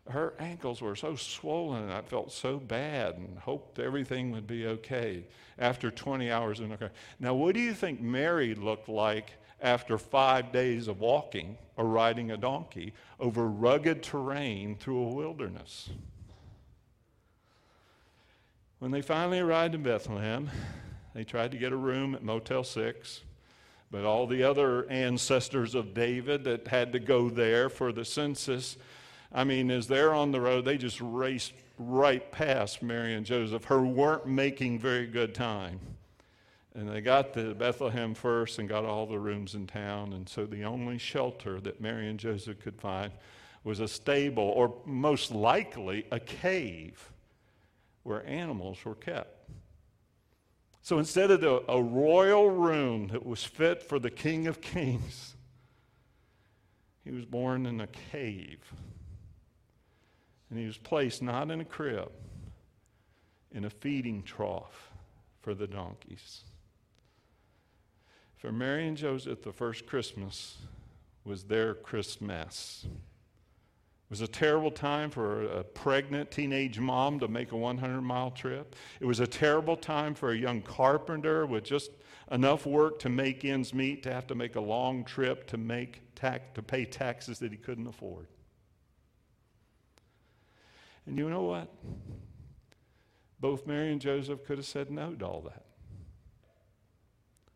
her 0.09 0.33
ankles 0.39 0.81
were 0.81 0.95
so 0.95 1.15
swollen 1.15 1.83
and 1.83 1.93
I 1.93 2.01
felt 2.01 2.31
so 2.31 2.57
bad 2.57 3.15
and 3.17 3.37
hoped 3.37 3.79
everything 3.79 4.31
would 4.31 4.47
be 4.47 4.65
okay 4.65 5.25
after 5.59 5.91
20 5.91 6.31
hours 6.31 6.59
in 6.59 6.69
the 6.69 6.77
car. 6.77 6.91
Now, 7.19 7.33
what 7.33 7.55
do 7.55 7.61
you 7.61 7.73
think 7.73 8.01
Mary 8.01 8.55
looked 8.55 8.89
like 8.89 9.33
after 9.61 9.97
five 9.97 10.51
days 10.51 10.87
of 10.87 10.99
walking 10.99 11.57
or 11.77 11.85
riding 11.85 12.31
a 12.31 12.37
donkey 12.37 12.93
over 13.19 13.47
rugged 13.47 14.01
terrain 14.01 14.75
through 14.75 15.03
a 15.03 15.13
wilderness? 15.13 15.89
When 18.79 18.89
they 18.89 19.03
finally 19.03 19.39
arrived 19.39 19.75
in 19.75 19.83
Bethlehem, 19.83 20.49
they 21.13 21.23
tried 21.23 21.51
to 21.51 21.57
get 21.57 21.71
a 21.71 21.77
room 21.77 22.15
at 22.15 22.23
Motel 22.23 22.63
6. 22.63 23.21
But 23.91 24.05
all 24.05 24.25
the 24.25 24.43
other 24.43 24.89
ancestors 24.89 25.75
of 25.75 25.93
David 25.93 26.45
that 26.45 26.67
had 26.67 26.93
to 26.93 26.99
go 26.99 27.29
there 27.29 27.69
for 27.69 27.91
the 27.91 28.05
census 28.05 28.77
I 29.33 29.43
mean, 29.45 29.71
as 29.71 29.87
they're 29.87 30.13
on 30.13 30.31
the 30.31 30.41
road, 30.41 30.65
they 30.65 30.77
just 30.77 30.99
raced 30.99 31.53
right 31.77 32.29
past 32.31 32.83
Mary 32.83 33.13
and 33.13 33.25
Joseph, 33.25 33.63
who 33.63 33.87
weren't 33.87 34.27
making 34.27 34.79
very 34.79 35.07
good 35.07 35.33
time. 35.33 35.79
And 36.75 36.89
they 36.89 37.01
got 37.01 37.33
to 37.33 37.53
Bethlehem 37.53 38.13
first 38.13 38.59
and 38.59 38.67
got 38.67 38.85
all 38.85 39.05
the 39.05 39.19
rooms 39.19 39.55
in 39.55 39.67
town. 39.67 40.13
And 40.13 40.27
so 40.27 40.45
the 40.45 40.63
only 40.63 40.97
shelter 40.97 41.59
that 41.61 41.79
Mary 41.79 42.09
and 42.09 42.19
Joseph 42.19 42.59
could 42.59 42.79
find 42.79 43.11
was 43.63 43.79
a 43.79 43.87
stable, 43.87 44.43
or 44.43 44.73
most 44.85 45.31
likely 45.31 46.05
a 46.11 46.19
cave 46.19 47.11
where 48.03 48.25
animals 48.25 48.83
were 48.83 48.95
kept. 48.95 49.40
So 50.81 50.97
instead 50.97 51.31
of 51.31 51.41
the, 51.41 51.63
a 51.71 51.81
royal 51.81 52.49
room 52.49 53.09
that 53.09 53.25
was 53.25 53.43
fit 53.43 53.83
for 53.83 53.99
the 53.99 54.09
King 54.09 54.47
of 54.47 54.61
Kings, 54.61 55.35
he 57.03 57.11
was 57.11 57.25
born 57.25 57.65
in 57.65 57.81
a 57.81 57.87
cave 57.87 58.73
and 60.51 60.59
he 60.59 60.65
was 60.65 60.77
placed 60.77 61.21
not 61.21 61.49
in 61.49 61.61
a 61.61 61.65
crib, 61.65 62.11
in 63.53 63.63
a 63.63 63.69
feeding 63.69 64.21
trough 64.21 64.91
for 65.39 65.55
the 65.55 65.65
donkeys. 65.65 66.41
For 68.35 68.51
Mary 68.51 68.87
and 68.87 68.97
Joseph, 68.97 69.43
the 69.43 69.53
first 69.53 69.85
Christmas 69.85 70.57
was 71.23 71.45
their 71.45 71.73
Christmas. 71.73 72.85
It 74.11 74.19
was 74.19 74.21
a 74.21 74.27
terrible 74.27 74.71
time 74.71 75.09
for 75.09 75.43
a 75.43 75.63
pregnant 75.63 76.31
teenage 76.31 76.77
mom 76.77 77.21
to 77.21 77.29
make 77.29 77.53
a 77.53 77.55
100 77.55 78.01
mile 78.01 78.29
trip. 78.29 78.75
It 78.99 79.05
was 79.05 79.21
a 79.21 79.25
terrible 79.25 79.77
time 79.77 80.15
for 80.15 80.31
a 80.31 80.37
young 80.37 80.61
carpenter 80.61 81.45
with 81.45 81.63
just 81.63 81.91
enough 82.29 82.65
work 82.65 82.99
to 82.99 83.09
make 83.09 83.45
ends 83.45 83.73
meet 83.73 84.03
to 84.03 84.11
have 84.11 84.27
to 84.27 84.35
make 84.35 84.57
a 84.57 84.59
long 84.59 85.05
trip 85.05 85.47
to, 85.47 85.57
make 85.57 86.01
tax, 86.13 86.43
to 86.55 86.61
pay 86.61 86.83
taxes 86.83 87.39
that 87.39 87.53
he 87.53 87.57
couldn't 87.57 87.87
afford. 87.87 88.27
And 91.05 91.17
you 91.17 91.29
know 91.29 91.43
what? 91.43 91.73
Both 93.39 93.65
Mary 93.65 93.93
and 93.93 94.01
Joseph 94.01 94.43
could 94.43 94.57
have 94.57 94.67
said 94.67 94.91
no 94.91 95.13
to 95.13 95.25
all 95.25 95.39
that. 95.45 95.63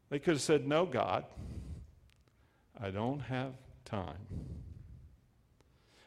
They 0.10 0.20
could 0.20 0.36
have 0.36 0.42
said, 0.42 0.66
No, 0.66 0.86
God, 0.86 1.26
I 2.80 2.92
don't 2.92 3.20
have 3.20 3.56
time. 3.84 4.26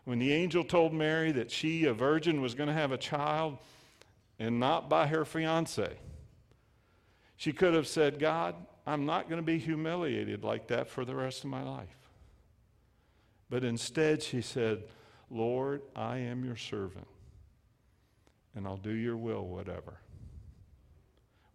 When 0.08 0.18
the 0.18 0.32
angel 0.32 0.64
told 0.64 0.94
Mary 0.94 1.32
that 1.32 1.50
she, 1.50 1.84
a 1.84 1.92
virgin, 1.92 2.40
was 2.40 2.54
going 2.54 2.68
to 2.68 2.72
have 2.72 2.92
a 2.92 2.96
child 2.96 3.58
and 4.38 4.58
not 4.58 4.88
by 4.88 5.06
her 5.06 5.26
fiance, 5.26 5.98
she 7.36 7.52
could 7.52 7.74
have 7.74 7.86
said, 7.86 8.18
God, 8.18 8.54
I'm 8.86 9.04
not 9.04 9.28
going 9.28 9.36
to 9.36 9.44
be 9.44 9.58
humiliated 9.58 10.44
like 10.44 10.68
that 10.68 10.88
for 10.88 11.04
the 11.04 11.14
rest 11.14 11.44
of 11.44 11.50
my 11.50 11.62
life. 11.62 11.94
But 13.50 13.64
instead, 13.64 14.22
she 14.22 14.40
said, 14.40 14.84
Lord, 15.30 15.82
I 15.94 16.16
am 16.16 16.42
your 16.42 16.56
servant 16.56 17.06
and 18.54 18.66
I'll 18.66 18.78
do 18.78 18.94
your 18.94 19.18
will, 19.18 19.46
whatever. 19.46 19.98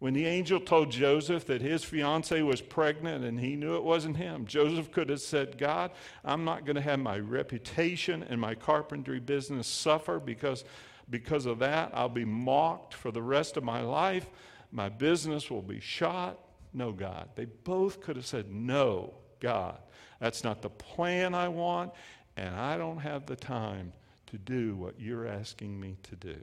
When 0.04 0.12
the 0.12 0.26
angel 0.26 0.60
told 0.60 0.90
Joseph 0.90 1.46
that 1.46 1.62
his 1.62 1.82
fiancee 1.82 2.42
was 2.42 2.60
pregnant 2.60 3.24
and 3.24 3.40
he 3.40 3.56
knew 3.56 3.76
it 3.76 3.82
wasn't 3.82 4.18
him, 4.18 4.44
Joseph 4.44 4.92
could 4.92 5.08
have 5.08 5.22
said, 5.22 5.56
God, 5.56 5.92
I'm 6.22 6.44
not 6.44 6.66
going 6.66 6.76
to 6.76 6.82
have 6.82 6.98
my 6.98 7.18
reputation 7.18 8.22
and 8.22 8.38
my 8.38 8.54
carpentry 8.54 9.18
business 9.18 9.66
suffer 9.66 10.18
because, 10.18 10.66
because 11.08 11.46
of 11.46 11.58
that. 11.60 11.90
I'll 11.94 12.10
be 12.10 12.26
mocked 12.26 12.92
for 12.92 13.10
the 13.10 13.22
rest 13.22 13.56
of 13.56 13.64
my 13.64 13.80
life. 13.80 14.28
My 14.70 14.90
business 14.90 15.50
will 15.50 15.62
be 15.62 15.80
shot. 15.80 16.38
No, 16.74 16.92
God. 16.92 17.30
They 17.34 17.46
both 17.46 18.02
could 18.02 18.16
have 18.16 18.26
said, 18.26 18.52
No, 18.52 19.14
God. 19.40 19.78
That's 20.20 20.44
not 20.44 20.60
the 20.60 20.68
plan 20.68 21.34
I 21.34 21.48
want, 21.48 21.92
and 22.36 22.54
I 22.54 22.76
don't 22.76 22.98
have 22.98 23.24
the 23.24 23.36
time 23.36 23.94
to 24.26 24.36
do 24.36 24.76
what 24.76 25.00
you're 25.00 25.26
asking 25.26 25.80
me 25.80 25.96
to 26.02 26.16
do. 26.16 26.36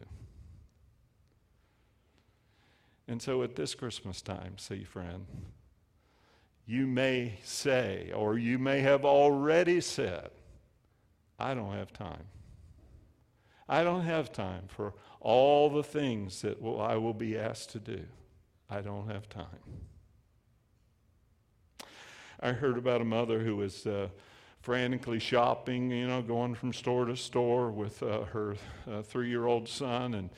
And 3.11 3.21
so 3.21 3.43
at 3.43 3.57
this 3.57 3.75
Christmas 3.75 4.21
time, 4.21 4.57
see, 4.57 4.85
friend, 4.85 5.25
you 6.65 6.87
may 6.87 7.39
say, 7.43 8.09
or 8.15 8.37
you 8.37 8.57
may 8.57 8.79
have 8.79 9.03
already 9.03 9.81
said, 9.81 10.29
I 11.37 11.53
don't 11.53 11.73
have 11.73 11.91
time. 11.91 12.23
I 13.67 13.83
don't 13.83 14.03
have 14.03 14.31
time 14.31 14.63
for 14.69 14.93
all 15.19 15.69
the 15.69 15.83
things 15.83 16.41
that 16.43 16.61
will, 16.61 16.79
I 16.79 16.95
will 16.95 17.13
be 17.13 17.37
asked 17.37 17.71
to 17.71 17.79
do. 17.79 18.01
I 18.69 18.79
don't 18.79 19.09
have 19.09 19.27
time. 19.27 19.45
I 22.39 22.53
heard 22.53 22.77
about 22.77 23.01
a 23.01 23.05
mother 23.05 23.39
who 23.39 23.57
was 23.57 23.85
uh, 23.85 24.07
frantically 24.61 25.19
shopping, 25.19 25.91
you 25.91 26.07
know, 26.07 26.21
going 26.21 26.55
from 26.55 26.71
store 26.71 27.03
to 27.03 27.17
store 27.17 27.71
with 27.71 28.01
uh, 28.01 28.21
her 28.23 28.55
uh, 28.89 29.01
three 29.01 29.27
year 29.27 29.47
old 29.47 29.67
son, 29.67 30.13
and 30.13 30.29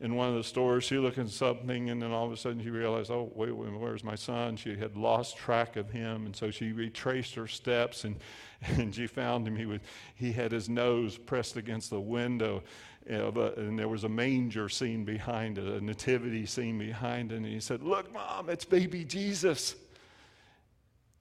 in 0.00 0.14
one 0.14 0.30
of 0.30 0.34
the 0.34 0.44
stores. 0.44 0.84
She 0.84 0.98
looked 0.98 1.18
at 1.18 1.28
something, 1.28 1.90
and 1.90 2.00
then 2.00 2.10
all 2.10 2.26
of 2.26 2.32
a 2.32 2.36
sudden 2.36 2.62
she 2.62 2.70
realized, 2.70 3.10
oh, 3.10 3.30
wait, 3.34 3.52
wait, 3.52 3.72
where's 3.72 4.02
my 4.02 4.14
son? 4.14 4.56
She 4.56 4.74
had 4.74 4.96
lost 4.96 5.36
track 5.36 5.76
of 5.76 5.90
him, 5.90 6.26
and 6.26 6.34
so 6.34 6.50
she 6.50 6.72
retraced 6.72 7.34
her 7.34 7.46
steps, 7.46 8.04
and, 8.04 8.16
and 8.62 8.94
she 8.94 9.06
found 9.06 9.46
him. 9.46 9.56
He, 9.56 9.66
was, 9.66 9.80
he 10.14 10.32
had 10.32 10.52
his 10.52 10.68
nose 10.68 11.18
pressed 11.18 11.56
against 11.56 11.90
the 11.90 12.00
window, 12.00 12.62
and 13.06 13.78
there 13.78 13.88
was 13.88 14.04
a 14.04 14.08
manger 14.08 14.68
scene 14.68 15.04
behind 15.04 15.58
it, 15.58 15.64
a 15.64 15.84
nativity 15.84 16.46
scene 16.46 16.78
behind 16.78 17.32
it. 17.32 17.36
And 17.36 17.46
he 17.46 17.60
said, 17.60 17.82
Look, 17.82 18.12
Mom, 18.12 18.48
it's 18.50 18.64
baby 18.64 19.04
Jesus. 19.04 19.74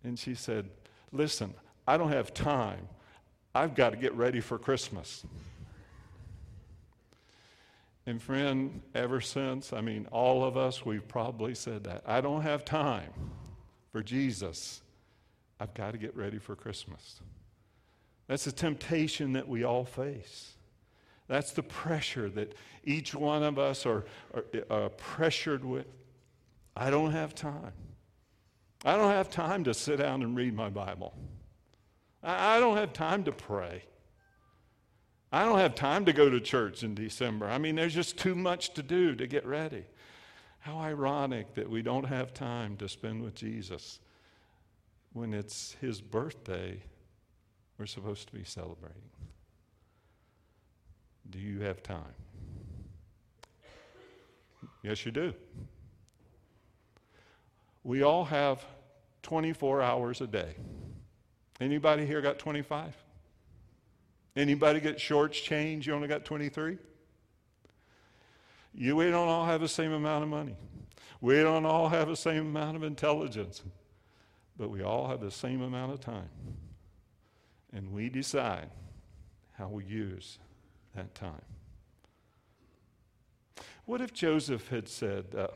And 0.03 0.19
she 0.19 0.36
said, 0.36 0.69
Listen, 1.12 1.53
I 1.88 1.98
don't 1.98 2.12
have 2.12 2.33
time. 2.33 2.88
I've 3.55 3.75
got 3.75 3.91
to 3.91 3.98
get 3.98 4.13
ready 4.13 4.41
for 4.41 4.59
Christmas. 4.59 5.25
And 8.09 8.19
friend, 8.19 8.81
ever 8.95 9.21
since, 9.21 9.71
I 9.71 9.81
mean, 9.81 10.07
all 10.11 10.43
of 10.43 10.57
us, 10.57 10.83
we've 10.83 11.07
probably 11.07 11.53
said 11.53 11.83
that. 11.83 12.01
I 12.07 12.21
don't 12.21 12.41
have 12.41 12.65
time 12.65 13.13
for 13.91 14.01
Jesus. 14.01 14.81
I've 15.59 15.75
got 15.75 15.91
to 15.91 15.99
get 15.99 16.17
ready 16.17 16.39
for 16.39 16.55
Christmas. 16.55 17.21
That's 18.25 18.47
a 18.47 18.51
temptation 18.51 19.33
that 19.33 19.47
we 19.47 19.63
all 19.63 19.85
face. 19.85 20.53
That's 21.27 21.51
the 21.51 21.61
pressure 21.61 22.31
that 22.31 22.55
each 22.83 23.13
one 23.13 23.43
of 23.43 23.59
us 23.59 23.85
are, 23.85 24.05
are, 24.33 24.43
are 24.71 24.89
pressured 24.89 25.63
with. 25.63 25.85
I 26.75 26.89
don't 26.89 27.11
have 27.11 27.35
time. 27.35 27.73
I 28.83 28.97
don't 28.97 29.11
have 29.11 29.29
time 29.29 29.63
to 29.65 29.73
sit 29.75 29.99
down 29.99 30.23
and 30.23 30.35
read 30.35 30.55
my 30.55 30.71
Bible. 30.71 31.13
I, 32.23 32.55
I 32.55 32.59
don't 32.59 32.77
have 32.77 32.91
time 32.91 33.23
to 33.25 33.31
pray. 33.31 33.83
I 35.31 35.45
don't 35.45 35.59
have 35.59 35.75
time 35.75 36.05
to 36.05 36.13
go 36.13 36.29
to 36.29 36.39
church 36.39 36.83
in 36.83 36.95
December. 36.95 37.48
I 37.48 37.59
mean, 37.59 37.75
there's 37.75 37.93
just 37.93 38.17
too 38.17 38.36
much 38.36 38.74
to 38.74 38.83
do 38.83 39.15
to 39.15 39.27
get 39.27 39.45
ready. 39.45 39.86
How 40.59 40.79
ironic 40.79 41.53
that 41.55 41.69
we 41.69 41.81
don't 41.81 42.05
have 42.05 42.33
time 42.33 42.77
to 42.77 42.89
spend 42.89 43.21
with 43.21 43.36
Jesus 43.36 44.00
when 45.13 45.33
it's 45.33 45.75
his 45.81 46.01
birthday 46.01 46.81
we're 47.77 47.86
supposed 47.86 48.27
to 48.27 48.33
be 48.33 48.43
celebrating. 48.43 49.01
do 51.29 51.39
you 51.39 51.62
have 51.62 51.81
time? 51.81 52.13
Yes, 54.83 55.05
you 55.05 55.12
do. 55.12 55.33
We 57.83 58.03
all 58.03 58.25
have 58.25 58.65
24 59.24 59.81
hours 59.81 60.21
a 60.21 60.27
day. 60.27 60.55
Anybody 61.62 62.05
here 62.05 62.21
got 62.21 62.39
25? 62.39 62.95
Anybody 64.36 64.79
get 64.79 65.00
shorts 65.00 65.39
change? 65.39 65.88
You 65.88 65.93
only 65.93 66.07
got 66.07 66.25
23? 66.25 66.77
You, 68.74 68.95
we 68.95 69.05
don't 69.05 69.27
all 69.27 69.45
have 69.45 69.62
the 69.62 69.67
same 69.67 69.91
amount 69.91 70.24
of 70.24 70.29
money. 70.29 70.55
We 71.21 71.36
don't 71.41 71.65
all 71.65 71.89
have 71.89 72.07
the 72.07 72.15
same 72.15 72.48
amount 72.48 72.77
of 72.77 72.83
intelligence. 72.83 73.62
But 74.57 74.69
we 74.69 74.83
all 74.83 75.07
have 75.07 75.21
the 75.21 75.31
same 75.31 75.62
amount 75.62 75.93
of 75.93 76.00
time. 76.00 76.29
And 77.74 77.91
we 77.91 78.09
decide 78.09 78.69
how 79.53 79.67
we 79.67 79.86
use 79.86 80.39
that 80.95 81.13
time. 81.15 81.41
What 83.86 84.01
if 84.01 84.13
Joseph 84.13 84.67
had 84.67 84.88
said, 84.88 85.25
uh, 85.36 85.48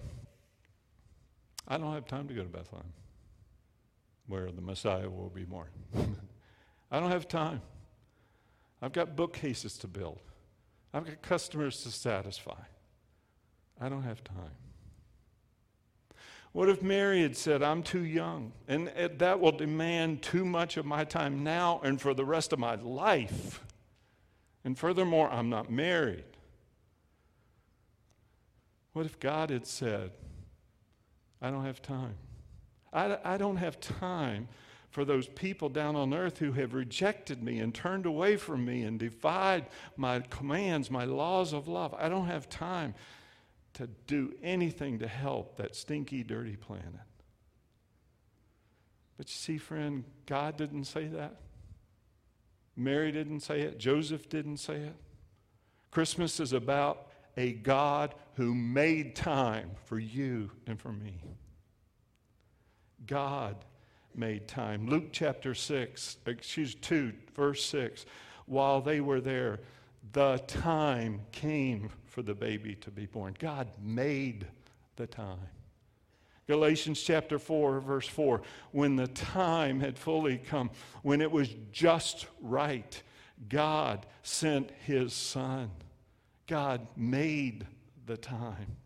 I 1.68 1.78
don't 1.78 1.94
have 1.94 2.08
time 2.08 2.28
to 2.28 2.34
go 2.34 2.44
to 2.44 2.50
Bethlehem, 2.50 2.92
where 4.28 4.52
the 4.52 4.62
Messiah 4.62 5.10
will 5.10 5.30
be 5.30 5.44
born? 5.44 5.68
I 6.92 7.00
don't 7.00 7.12
have 7.12 7.28
time. 7.28 7.62
I've 8.84 8.92
got 8.92 9.16
bookcases 9.16 9.78
to 9.78 9.88
build, 9.88 10.20
I've 10.94 11.06
got 11.06 11.22
customers 11.22 11.84
to 11.84 11.90
satisfy. 11.90 12.60
I 13.80 13.88
don't 13.88 14.04
have 14.04 14.22
time. 14.24 14.58
What 16.52 16.68
if 16.68 16.84
Mary 16.84 17.22
had 17.22 17.38
said, 17.38 17.64
I'm 17.64 17.82
too 17.82 18.04
young, 18.04 18.52
and 18.68 18.90
that 19.18 19.40
will 19.40 19.54
demand 19.54 20.22
too 20.22 20.44
much 20.44 20.76
of 20.76 20.86
my 20.86 21.06
time 21.06 21.46
now 21.46 21.80
and 21.82 22.00
for 22.00 22.14
the 22.14 22.26
rest 22.26 22.52
of 22.52 22.60
my 22.60 22.76
life? 22.76 23.62
And 24.66 24.78
furthermore, 24.78 25.32
I'm 25.32 25.50
not 25.50 25.72
married. 25.72 26.26
What 28.92 29.06
if 29.06 29.18
God 29.18 29.50
had 29.50 29.66
said, 29.66 30.12
I 31.42 31.50
don't 31.52 31.66
have 31.66 31.82
time? 31.82 32.16
I, 32.92 33.18
I 33.24 33.38
don't 33.38 33.58
have 33.58 33.80
time 33.80 34.50
for 34.94 35.04
those 35.04 35.28
people 35.28 35.70
down 35.70 35.96
on 35.96 36.14
earth 36.14 36.38
who 36.38 36.52
have 36.52 36.76
rejected 36.76 37.42
me 37.42 37.58
and 37.58 37.74
turned 37.74 38.06
away 38.06 38.38
from 38.38 38.64
me 38.64 38.84
and 38.84 39.00
defied 39.00 39.66
my 39.98 40.20
commands, 40.20 40.92
my 40.92 41.04
laws 41.04 41.52
of 41.52 41.68
love. 41.68 41.96
I 41.98 42.10
don't 42.10 42.28
have 42.28 42.48
time 42.48 42.94
to 43.74 43.88
do 44.06 44.36
anything 44.44 45.00
to 45.00 45.08
help 45.08 45.58
that 45.58 45.76
stinky, 45.76 46.24
dirty 46.24 46.56
planet. 46.56 46.86
But 49.18 49.30
you 49.30 49.34
see, 49.34 49.58
friend, 49.58 50.04
God 50.28 50.58
didn't 50.58 50.86
say 50.86 51.08
that. 51.08 51.38
Mary 52.76 53.12
didn't 53.12 53.40
say 53.40 53.62
it. 53.62 53.80
Joseph 53.80 54.30
didn't 54.30 54.58
say 54.58 54.76
it. 54.76 54.96
Christmas 55.90 56.40
is 56.40 56.54
about 56.54 57.08
a 57.36 57.54
God 57.54 58.14
who 58.36 58.54
made 58.54 59.16
time 59.16 59.72
for 59.86 59.98
you 59.98 60.52
and 60.68 60.80
for 60.80 60.92
me. 60.92 61.20
God 63.08 63.56
made 64.18 64.48
time. 64.48 64.88
Luke 64.88 65.10
chapter 65.12 65.54
6, 65.54 66.18
excuse 66.26 66.76
2, 66.76 67.14
verse 67.36 67.64
6. 67.66 68.06
While 68.46 68.82
they 68.82 69.02
were 69.02 69.22
there, 69.22 69.60
the 70.12 70.38
time 70.48 71.22
came 71.32 71.90
for 72.06 72.22
the 72.22 72.34
baby 72.34 72.76
to 72.76 72.92
be 72.92 73.06
born. 73.06 73.36
God 73.40 73.70
made 73.82 74.48
the 74.96 75.08
time. 75.08 75.38
Galatians 76.48 77.02
chapter 77.02 77.40
4, 77.40 77.80
verse 77.80 78.08
4. 78.08 78.42
When 78.72 78.96
the 78.96 79.08
time 79.08 79.80
had 79.80 79.98
fully 79.98 80.38
come, 80.38 80.72
when 81.02 81.22
it 81.22 81.32
was 81.32 81.50
just 81.72 82.28
right, 82.42 83.02
God 83.48 84.06
sent 84.22 84.72
his 84.86 85.14
son 85.14 85.72
God 86.48 86.88
made 86.96 87.66
the 88.06 88.18
time. 88.18 88.78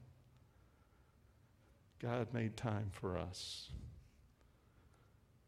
God 1.99 2.27
made 2.33 2.55
time 2.55 2.89
for 2.91 3.17
us. 3.17 3.69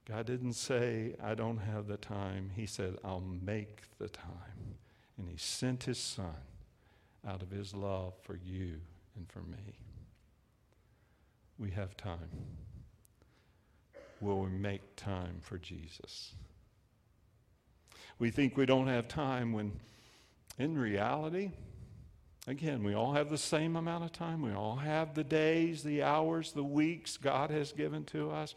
God 0.09 0.25
didn't 0.25 0.53
say, 0.53 1.13
I 1.23 1.35
don't 1.35 1.59
have 1.59 1.87
the 1.87 1.97
time. 1.97 2.49
He 2.55 2.65
said, 2.65 2.97
I'll 3.03 3.23
make 3.45 3.83
the 3.99 4.09
time. 4.09 4.75
And 5.17 5.29
He 5.29 5.37
sent 5.37 5.83
His 5.83 5.99
Son 5.99 6.33
out 7.27 7.43
of 7.43 7.51
His 7.51 7.75
love 7.75 8.13
for 8.23 8.35
you 8.35 8.77
and 9.15 9.29
for 9.29 9.41
me. 9.41 9.77
We 11.59 11.69
have 11.71 11.95
time. 11.95 12.29
Will 14.19 14.39
we 14.39 14.49
make 14.49 14.95
time 14.95 15.37
for 15.41 15.57
Jesus? 15.57 16.33
We 18.17 18.31
think 18.31 18.57
we 18.57 18.65
don't 18.65 18.87
have 18.87 19.07
time 19.07 19.53
when, 19.53 19.73
in 20.57 20.77
reality, 20.77 21.51
Again, 22.47 22.83
we 22.83 22.95
all 22.95 23.13
have 23.13 23.29
the 23.29 23.37
same 23.37 23.75
amount 23.75 24.03
of 24.03 24.11
time. 24.11 24.41
We 24.41 24.53
all 24.53 24.77
have 24.77 25.13
the 25.13 25.23
days, 25.23 25.83
the 25.83 26.01
hours, 26.01 26.51
the 26.51 26.63
weeks 26.63 27.15
God 27.15 27.51
has 27.51 27.71
given 27.71 28.05
to 28.05 28.31
us. 28.31 28.55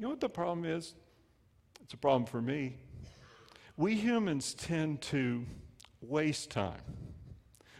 You 0.00 0.06
know 0.06 0.10
what 0.12 0.20
the 0.20 0.30
problem 0.30 0.64
is? 0.64 0.94
It's 1.82 1.92
a 1.92 1.98
problem 1.98 2.24
for 2.24 2.40
me. 2.40 2.76
We 3.76 3.96
humans 3.96 4.54
tend 4.54 5.02
to 5.02 5.44
waste 6.00 6.50
time. 6.50 6.80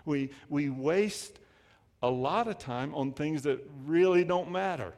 We, 0.05 0.29
we 0.51 0.69
waste 0.69 1.39
a 2.03 2.11
lot 2.11 2.47
of 2.47 2.59
time 2.59 2.95
on 2.95 3.15
things 3.15 3.45
that 3.45 3.67
really 3.87 4.23
don't 4.23 4.53
matter. 4.53 4.93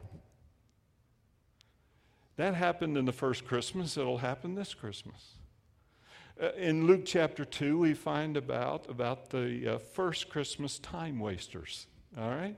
That 2.35 2.55
happened 2.55 2.97
in 2.97 3.05
the 3.05 3.13
first 3.13 3.45
Christmas, 3.45 3.95
it'll 3.95 4.17
happen 4.17 4.55
this 4.55 4.73
Christmas. 4.73 5.35
Uh, 6.41 6.51
in 6.57 6.87
Luke 6.87 7.03
chapter 7.05 7.45
2, 7.45 7.79
we 7.79 7.93
find 7.93 8.35
about, 8.35 8.89
about 8.89 9.29
the 9.29 9.75
uh, 9.75 9.77
first 9.77 10.27
Christmas 10.27 10.77
time 10.77 11.19
wasters. 11.19 11.87
All 12.19 12.31
right? 12.31 12.57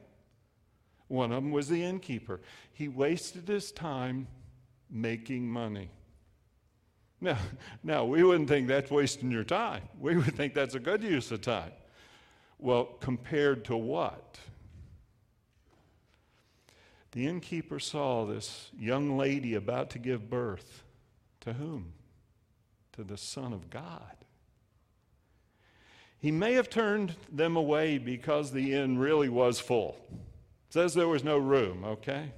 One 1.07 1.31
of 1.31 1.43
them 1.43 1.51
was 1.51 1.69
the 1.69 1.83
innkeeper. 1.83 2.41
He 2.73 2.87
wasted 2.87 3.47
his 3.47 3.71
time 3.71 4.25
making 4.89 5.47
money. 5.47 5.89
Now, 7.21 7.37
now, 7.83 8.05
we 8.05 8.23
wouldn't 8.23 8.49
think 8.49 8.67
that's 8.67 8.91
wasting 8.91 9.31
your 9.31 9.43
time. 9.43 9.83
We 9.99 10.15
would 10.17 10.35
think 10.35 10.53
that's 10.53 10.75
a 10.75 10.79
good 10.79 11.01
use 11.01 11.31
of 11.31 11.41
time. 11.41 11.71
Well, 12.59 12.85
compared 12.99 13.65
to 13.65 13.77
what? 13.77 14.37
The 17.11 17.27
innkeeper 17.27 17.79
saw 17.79 18.25
this 18.25 18.69
young 18.77 19.17
lady 19.17 19.55
about 19.55 19.91
to 19.91 19.99
give 19.99 20.29
birth. 20.29 20.83
To 21.41 21.53
whom? 21.53 21.93
to 22.95 23.03
the 23.03 23.17
Son 23.17 23.53
of 23.53 23.69
God. 23.69 24.15
He 26.19 26.31
may 26.31 26.53
have 26.53 26.69
turned 26.69 27.15
them 27.31 27.55
away 27.55 27.97
because 27.97 28.51
the 28.51 28.73
inn 28.73 28.97
really 28.97 29.29
was 29.29 29.59
full. 29.59 29.97
It 30.11 30.73
says 30.73 30.93
there 30.93 31.07
was 31.07 31.23
no 31.23 31.37
room, 31.37 31.83
okay? 31.83 32.31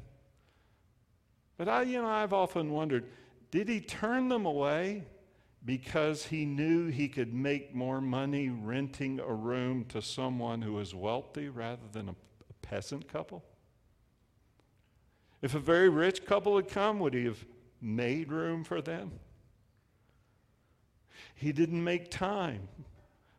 But 1.57 1.67
I, 1.67 1.81
you 1.83 2.01
know, 2.01 2.07
I've 2.07 2.33
often 2.33 2.71
wondered 2.71 3.05
did 3.49 3.69
he 3.69 3.79
turn 3.79 4.27
them 4.27 4.45
away 4.45 5.03
because 5.65 6.25
he 6.25 6.45
knew 6.45 6.87
he 6.87 7.07
could 7.07 7.33
make 7.33 7.73
more 7.73 8.01
money 8.01 8.49
renting 8.49 9.19
a 9.19 9.33
room 9.33 9.85
to 9.85 10.01
someone 10.01 10.61
who 10.61 10.73
was 10.73 10.93
wealthy 10.93 11.49
rather 11.49 11.87
than 11.91 12.09
a, 12.09 12.11
a 12.11 12.53
peasant 12.61 13.07
couple? 13.07 13.43
If 15.41 15.55
a 15.55 15.59
very 15.59 15.89
rich 15.89 16.25
couple 16.25 16.55
had 16.55 16.67
come, 16.67 16.99
would 16.99 17.13
he 17.13 17.25
have 17.25 17.43
made 17.81 18.31
room 18.31 18.63
for 18.63 18.81
them? 18.81 19.11
He 21.35 21.51
didn't 21.51 21.83
make 21.83 22.09
time 22.09 22.67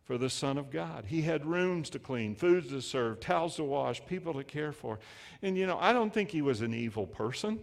for 0.05 0.17
the 0.17 0.31
Son 0.31 0.57
of 0.57 0.71
God. 0.71 1.05
He 1.07 1.23
had 1.23 1.45
rooms 1.45 1.91
to 1.91 1.99
clean, 1.99 2.35
foods 2.35 2.69
to 2.69 2.81
serve, 2.81 3.21
towels 3.21 3.57
to 3.57 3.65
wash, 3.65 4.05
people 4.07 4.33
to 4.35 4.45
care 4.45 4.73
for. 4.73 5.01
And 5.43 5.57
you 5.57 5.67
know, 5.67 5.79
I 5.81 5.93
don't 5.93 6.15
think 6.15 6.31
he 6.31 6.41
was 6.41 6.61
an 6.61 6.73
evil 6.73 7.07
person. 7.07 7.59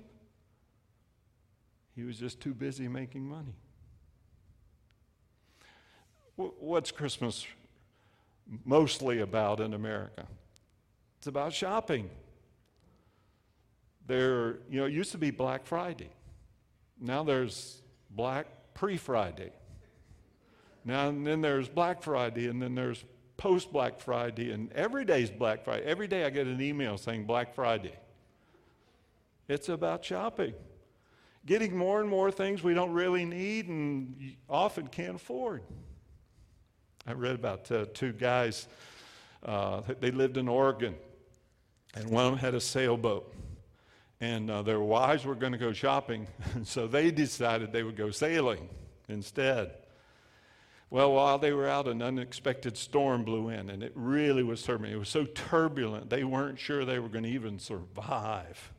He 1.95 2.03
was 2.03 2.17
just 2.17 2.41
too 2.41 2.53
busy 2.53 2.88
making 2.88 3.27
money. 3.27 3.55
What's 6.36 6.91
Christmas 6.91 7.45
mostly 8.65 9.19
about 9.19 9.62
in 9.62 9.73
America? 9.73 10.27
It's 11.17 11.27
about 11.27 11.53
shopping. 11.53 12.10
There, 14.05 14.60
you 14.69 14.79
know, 14.79 14.86
it 14.86 14.93
used 14.93 15.13
to 15.13 15.17
be 15.17 15.31
Black 15.31 15.65
Friday. 15.65 16.10
Now 16.99 17.23
there's 17.23 17.81
Black 18.12 18.47
Pre 18.73 18.97
Friday. 18.97 19.51
Now, 20.84 21.10
and 21.10 21.25
then 21.25 21.41
there's 21.41 21.67
Black 21.67 22.03
Friday, 22.03 22.47
and 22.47 22.62
then 22.62 22.75
there's 22.75 23.03
post 23.38 23.73
Black 23.73 23.99
Friday, 23.99 24.51
and 24.51 24.71
every 24.73 25.03
day's 25.03 25.31
Black 25.31 25.63
Friday. 25.63 25.84
Every 25.84 26.08
day 26.08 26.25
I 26.25 26.29
get 26.29 26.45
an 26.45 26.62
email 26.62 26.97
saying 26.97 27.25
Black 27.25 27.55
Friday. 27.55 27.95
It's 29.47 29.69
about 29.69 30.05
shopping, 30.05 30.53
getting 31.45 31.77
more 31.77 32.01
and 32.01 32.10
more 32.10 32.31
things 32.31 32.63
we 32.63 32.73
don't 32.73 32.91
really 32.91 33.25
need 33.25 33.67
and 33.67 34.36
often 34.49 34.88
can't 34.88 35.15
afford. 35.15 35.62
I 37.08 37.13
read 37.13 37.36
about 37.36 37.71
uh, 37.71 37.86
two 37.93 38.13
guys, 38.13 38.67
uh, 39.43 39.81
they 39.99 40.10
lived 40.10 40.38
in 40.38 40.47
Oregon, 40.47 40.95
and 41.93 42.10
one 42.10 42.25
of 42.25 42.31
them 42.31 42.39
had 42.39 42.55
a 42.55 42.62
sailboat. 42.62 43.31
And 44.21 44.49
uh, 44.49 44.62
their 44.63 44.79
wives 44.79 45.25
were 45.25 45.36
going 45.36 45.51
to 45.51 45.58
go 45.58 45.71
shopping, 45.71 46.27
so 46.63 46.88
they 46.88 47.12
decided 47.12 47.71
they 47.71 47.84
would 47.84 47.97
go 47.97 48.10
sailing 48.10 48.69
instead. 49.08 49.71
Well, 50.89 51.12
while 51.12 51.38
they 51.38 51.51
were 51.51 51.67
out, 51.67 51.88
an 51.88 52.01
unexpected 52.01 52.77
storm 52.77 53.23
blew 53.23 53.49
in, 53.49 53.69
and 53.69 53.84
it 53.84 53.91
really 53.93 54.43
was 54.43 54.63
turbulent. 54.63 54.95
It 54.95 54.99
was 54.99 55.10
so 55.10 55.25
turbulent, 55.25 56.10
they 56.10 56.23
weren't 56.23 56.58
sure 56.58 56.86
they 56.86 56.99
were 56.99 57.10
going 57.10 57.25
to 57.25 57.29
even 57.29 57.60
survive. 57.60 58.71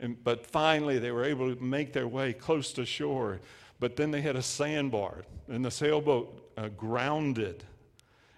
And, 0.00 0.22
but 0.22 0.46
finally, 0.46 0.98
they 0.98 1.10
were 1.10 1.24
able 1.24 1.54
to 1.54 1.62
make 1.62 1.92
their 1.92 2.08
way 2.08 2.32
close 2.32 2.72
to 2.72 2.84
shore. 2.84 3.40
But 3.80 3.96
then 3.96 4.10
they 4.10 4.20
had 4.20 4.36
a 4.36 4.42
sandbar, 4.42 5.24
and 5.48 5.64
the 5.64 5.70
sailboat 5.70 6.52
uh, 6.56 6.68
grounded. 6.68 7.64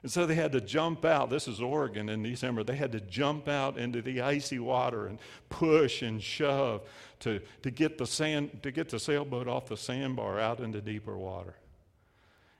And 0.02 0.12
so 0.12 0.24
they 0.24 0.34
had 0.34 0.52
to 0.52 0.60
jump 0.60 1.04
out. 1.04 1.30
This 1.30 1.48
is 1.48 1.60
Oregon 1.60 2.08
in 2.08 2.22
December. 2.22 2.62
They 2.62 2.76
had 2.76 2.92
to 2.92 3.00
jump 3.00 3.48
out 3.48 3.76
into 3.76 4.02
the 4.02 4.20
icy 4.20 4.58
water 4.58 5.06
and 5.06 5.18
push 5.48 6.02
and 6.02 6.22
shove 6.22 6.82
to, 7.20 7.40
to, 7.62 7.70
get, 7.70 7.98
the 7.98 8.06
sand, 8.06 8.62
to 8.62 8.70
get 8.70 8.88
the 8.88 9.00
sailboat 9.00 9.48
off 9.48 9.66
the 9.66 9.76
sandbar 9.76 10.38
out 10.38 10.60
into 10.60 10.80
deeper 10.80 11.16
water. 11.16 11.56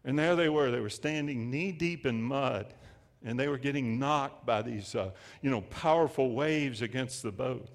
And 0.05 0.19
there 0.19 0.37
they 0.37 0.49
were. 0.49 0.71
They 0.71 0.81
were 0.81 0.91
standing 0.91 1.51
knee 1.51 1.73
deep 1.73 2.07
in 2.07 2.23
mud, 2.23 2.67
and 3.25 3.39
they 3.39 3.49
were 3.49 3.59
getting 3.59 3.99
knocked 3.99 4.47
by 4.47 4.63
these, 4.63 4.95
uh, 4.95 5.11
you 5.43 5.51
know, 5.51 5.61
powerful 5.63 6.33
waves 6.33 6.83
against 6.83 7.23
the 7.23 7.33
boat. 7.33 7.69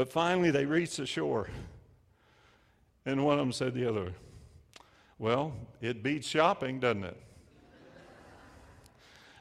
But 0.00 0.10
finally, 0.10 0.50
they 0.50 0.64
reached 0.64 0.96
the 0.96 1.04
shore. 1.04 1.50
And 3.04 3.22
one 3.22 3.34
of 3.34 3.40
them 3.40 3.52
said 3.52 3.74
to 3.74 3.80
the 3.80 3.86
other, 3.86 4.14
Well, 5.18 5.52
it 5.82 6.02
beats 6.02 6.26
shopping, 6.26 6.80
doesn't 6.80 7.04
it? 7.04 7.20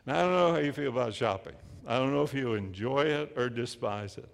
now, 0.05 0.19
I 0.19 0.21
don't 0.21 0.31
know 0.33 0.51
how 0.51 0.57
you 0.57 0.73
feel 0.73 0.89
about 0.89 1.13
shopping. 1.13 1.53
I 1.87 1.97
don't 1.97 2.11
know 2.11 2.23
if 2.23 2.33
you 2.33 2.55
enjoy 2.55 3.05
it 3.05 3.31
or 3.37 3.47
despise 3.47 4.17
it. 4.17 4.27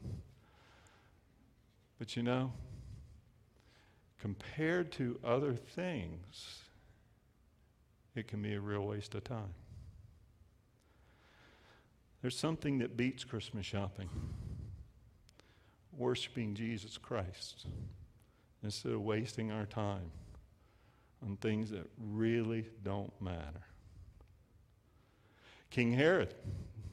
But 1.99 2.15
you 2.15 2.23
know, 2.23 2.51
compared 4.19 4.91
to 4.93 5.19
other 5.23 5.53
things, 5.53 6.63
it 8.15 8.27
can 8.27 8.41
be 8.41 8.55
a 8.55 8.59
real 8.59 8.87
waste 8.87 9.13
of 9.13 9.25
time. 9.25 9.53
There's 12.23 12.35
something 12.35 12.79
that 12.79 12.97
beats 12.97 13.23
Christmas 13.23 13.67
shopping 13.67 14.09
worshiping 15.97 16.55
Jesus 16.55 16.97
Christ 16.97 17.65
instead 18.63 18.93
of 18.93 19.01
wasting 19.01 19.51
our 19.51 19.65
time 19.65 20.11
on 21.23 21.37
things 21.37 21.69
that 21.71 21.89
really 21.99 22.65
don't 22.83 23.13
matter. 23.21 23.61
King 25.69 25.91
Herod, 25.93 26.33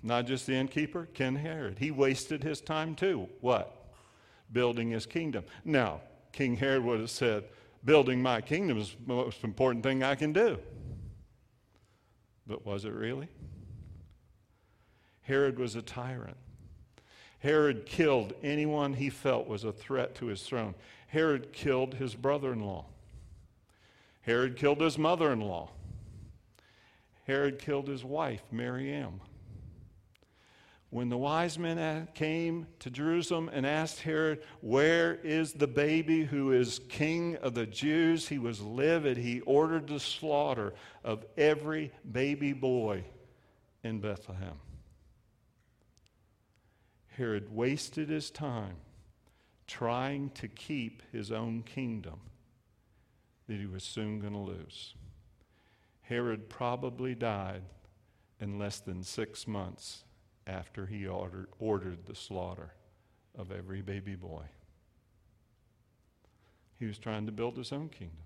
not 0.03 0.27
just 0.27 0.47
the 0.47 0.55
innkeeper, 0.55 1.07
King 1.15 1.37
Herod, 1.37 1.79
he 1.79 1.91
wasted 1.91 2.43
his 2.43 2.61
time 2.61 2.95
too. 2.95 3.29
What? 3.41 3.93
Building 4.53 4.91
his 4.91 5.07
kingdom. 5.07 5.45
Now, 5.65 6.01
King 6.33 6.57
Herod 6.57 6.85
would 6.85 7.01
have 7.01 7.11
said, 7.11 7.45
Building 7.85 8.23
my 8.23 8.41
kingdom 8.41 8.79
is 8.79 8.95
the 9.07 9.15
most 9.15 9.43
important 9.43 9.83
thing 9.83 10.03
I 10.03 10.15
can 10.15 10.33
do. 10.33 10.59
But 12.47 12.65
was 12.65 12.85
it 12.85 12.93
really? 12.93 13.29
Herod 15.23 15.59
was 15.59 15.75
a 15.77 15.83
tyrant. 15.83 16.37
Herod 17.43 17.87
killed 17.87 18.35
anyone 18.45 18.95
he 18.95 19.11
felt 19.11 19.49
was 19.49 19.65
a 19.65 19.73
threat 19.73 20.15
to 20.17 20.27
his 20.27 20.45
throne. 20.45 20.77
Herod 21.09 21.53
killed 21.53 21.95
his 21.95 22.15
brother 22.15 22.53
in 22.53 22.61
law. 22.61 22.87
Herod 24.21 24.57
killed 24.57 24.81
his 24.81 24.97
mother 24.97 25.33
in 25.33 25.41
law. 25.41 25.71
Herod 27.27 27.59
killed 27.59 27.89
his 27.89 28.05
wife, 28.05 28.43
Mariam. 28.53 29.21
When 30.91 31.09
the 31.09 31.19
wise 31.19 31.59
men 31.59 32.07
came 32.15 32.69
to 32.79 32.91
Jerusalem 32.91 33.51
and 33.53 33.67
asked 33.67 34.03
Herod, 34.03 34.45
Where 34.61 35.15
is 35.15 35.53
the 35.53 35.67
baby 35.67 36.23
who 36.23 36.53
is 36.53 36.81
king 36.89 37.37
of 37.39 37.55
the 37.55 37.67
Jews? 37.67 38.29
He 38.29 38.39
was 38.39 38.61
livid. 38.61 39.17
He 39.17 39.41
ordered 39.41 39.89
the 39.89 39.99
slaughter 39.99 40.75
of 41.03 41.25
every 41.37 41.91
baby 42.13 42.53
boy 42.53 43.03
in 43.83 43.99
Bethlehem. 43.99 44.61
Herod 47.16 47.55
wasted 47.55 48.09
his 48.09 48.31
time 48.31 48.77
trying 49.66 50.31
to 50.31 50.48
keep 50.48 51.03
his 51.12 51.31
own 51.31 51.62
kingdom 51.62 52.20
that 53.46 53.59
he 53.59 53.66
was 53.66 53.85
soon 53.85 54.20
going 54.20 54.33
to 54.33 54.38
lose. 54.38 54.94
Herod 56.03 56.48
probably 56.48 57.14
died 57.14 57.62
in 58.40 58.59
less 58.59 58.81
than 58.81 59.03
six 59.03 59.46
months 59.46 60.05
after 60.46 60.87
he 60.87 61.07
ordered, 61.07 61.48
ordered 61.59 62.07
the 62.07 62.14
slaughter 62.14 62.72
of 63.37 63.53
every 63.53 63.83
baby 63.83 64.16
boy. 64.16 64.44
He 66.79 66.87
was 66.87 66.98
trying 66.98 67.27
to 67.27 67.33
build 67.33 67.57
his 67.57 67.72
own 67.72 67.88
kingdom. 67.88 68.18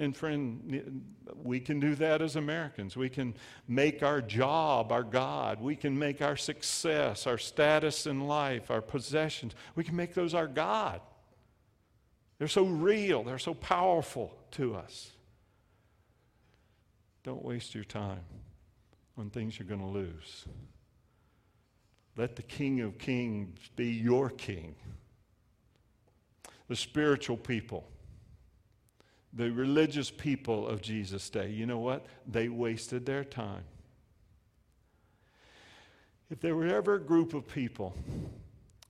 And 0.00 0.16
friend, 0.16 1.04
we 1.42 1.60
can 1.60 1.78
do 1.78 1.94
that 1.96 2.22
as 2.22 2.34
Americans. 2.34 2.96
We 2.96 3.10
can 3.10 3.34
make 3.68 4.02
our 4.02 4.22
job 4.22 4.92
our 4.92 5.02
God. 5.02 5.60
We 5.60 5.76
can 5.76 5.98
make 5.98 6.22
our 6.22 6.38
success, 6.38 7.26
our 7.26 7.36
status 7.36 8.06
in 8.06 8.26
life, 8.26 8.70
our 8.70 8.80
possessions, 8.80 9.54
we 9.74 9.84
can 9.84 9.94
make 9.94 10.14
those 10.14 10.32
our 10.32 10.46
God. 10.46 11.02
They're 12.38 12.48
so 12.48 12.64
real, 12.64 13.22
they're 13.22 13.38
so 13.38 13.52
powerful 13.52 14.34
to 14.52 14.74
us. 14.74 15.10
Don't 17.22 17.44
waste 17.44 17.74
your 17.74 17.84
time 17.84 18.24
on 19.18 19.28
things 19.28 19.58
you're 19.58 19.68
going 19.68 19.80
to 19.80 19.86
lose. 19.86 20.46
Let 22.16 22.36
the 22.36 22.42
King 22.42 22.80
of 22.80 22.96
Kings 22.96 23.58
be 23.76 23.88
your 23.88 24.30
king. 24.30 24.76
The 26.68 26.76
spiritual 26.76 27.36
people 27.36 27.86
the 29.32 29.50
religious 29.50 30.10
people 30.10 30.66
of 30.66 30.80
Jesus' 30.80 31.30
day, 31.30 31.50
you 31.50 31.66
know 31.66 31.78
what? 31.78 32.06
They 32.26 32.48
wasted 32.48 33.06
their 33.06 33.24
time. 33.24 33.64
If 36.30 36.40
there 36.40 36.54
were 36.54 36.66
ever 36.66 36.94
a 36.94 37.00
group 37.00 37.34
of 37.34 37.46
people 37.48 37.94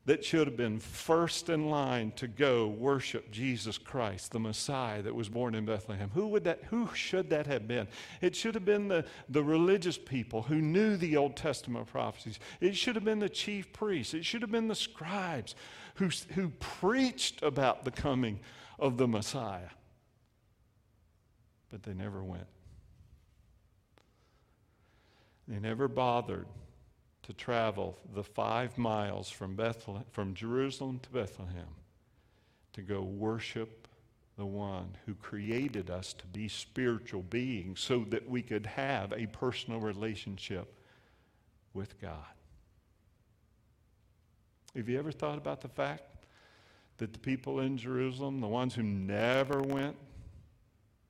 that 0.07 0.25
should 0.25 0.47
have 0.47 0.57
been 0.57 0.79
first 0.79 1.49
in 1.51 1.69
line 1.69 2.11
to 2.13 2.27
go 2.27 2.67
worship 2.67 3.31
Jesus 3.31 3.79
Christ, 3.79 4.33
the 4.33 4.41
Messiah 4.41 5.03
that 5.03 5.15
was 5.15 5.29
born 5.29 5.55
in 5.55 5.67
Bethlehem. 5.67 6.11
Who 6.15 6.29
would 6.29 6.45
that 6.45 6.65
who 6.71 6.89
should 6.95 7.31
that 7.31 7.47
have 7.47 7.69
been? 7.69 7.87
It 8.21 8.35
should 8.35 8.55
have 8.55 8.65
been 8.65 8.89
the, 8.89 9.05
the 9.29 9.43
religious 9.43 9.99
people 9.99 10.43
who 10.43 10.57
knew 10.57 10.97
the 10.97 11.17
Old 11.17 11.37
Testament 11.37 11.87
prophecies. 11.87 12.41
It 12.61 12.77
should 12.77 12.95
have 12.95 13.05
been 13.05 13.21
the 13.21 13.29
chief 13.29 13.73
priests. 13.73 14.15
It 14.15 14.25
should 14.25 14.43
have 14.43 14.51
been 14.51 14.69
the 14.69 14.75
scribes 14.75 15.55
who, 15.95 16.09
who 16.35 16.49
preached 16.59 17.43
about 17.43 17.85
the 17.85 17.91
coming 17.91 18.41
of 18.79 18.97
the 18.97 19.07
Messiah 19.07 19.69
but 21.71 21.83
they 21.83 21.95
never 21.95 22.23
went. 22.23 22.47
They 25.49 25.59
never 25.59 25.89
bothered 25.89 26.47
to 27.23 27.33
travel 27.33 27.99
the 28.15 28.25
five 28.25 28.79
miles 28.79 29.31
from, 29.31 29.57
Bethlehem, 29.57 30.05
from 30.11 30.35
Jerusalem 30.35 31.01
to 31.03 31.11
Bethlehem 31.11 31.75
to 32.73 32.83
go 32.83 33.03
worship 33.03 33.89
the 34.37 34.47
one 34.47 34.97
who 35.07 35.15
created 35.15 35.91
us 35.91 36.13
to 36.15 36.27
be 36.27 36.49
spiritual 36.49 37.23
beings 37.23 37.81
so 37.81 38.05
that 38.09 38.29
we 38.29 38.43
could 38.43 38.65
have 38.65 39.13
a 39.13 39.27
personal 39.27 39.81
relationship 39.81 40.73
with 41.75 42.01
God. 42.01 42.15
Have 44.75 44.89
you 44.89 44.99
ever 44.99 45.13
thought 45.13 45.37
about 45.37 45.61
the 45.61 45.69
fact 45.69 46.05
that 46.99 47.13
the 47.13 47.19
people 47.19 47.61
in 47.61 47.77
Jerusalem, 47.77 48.41
the 48.41 48.47
ones 48.47 48.75
who 48.75 48.83
never 48.83 49.61
went 49.61 49.97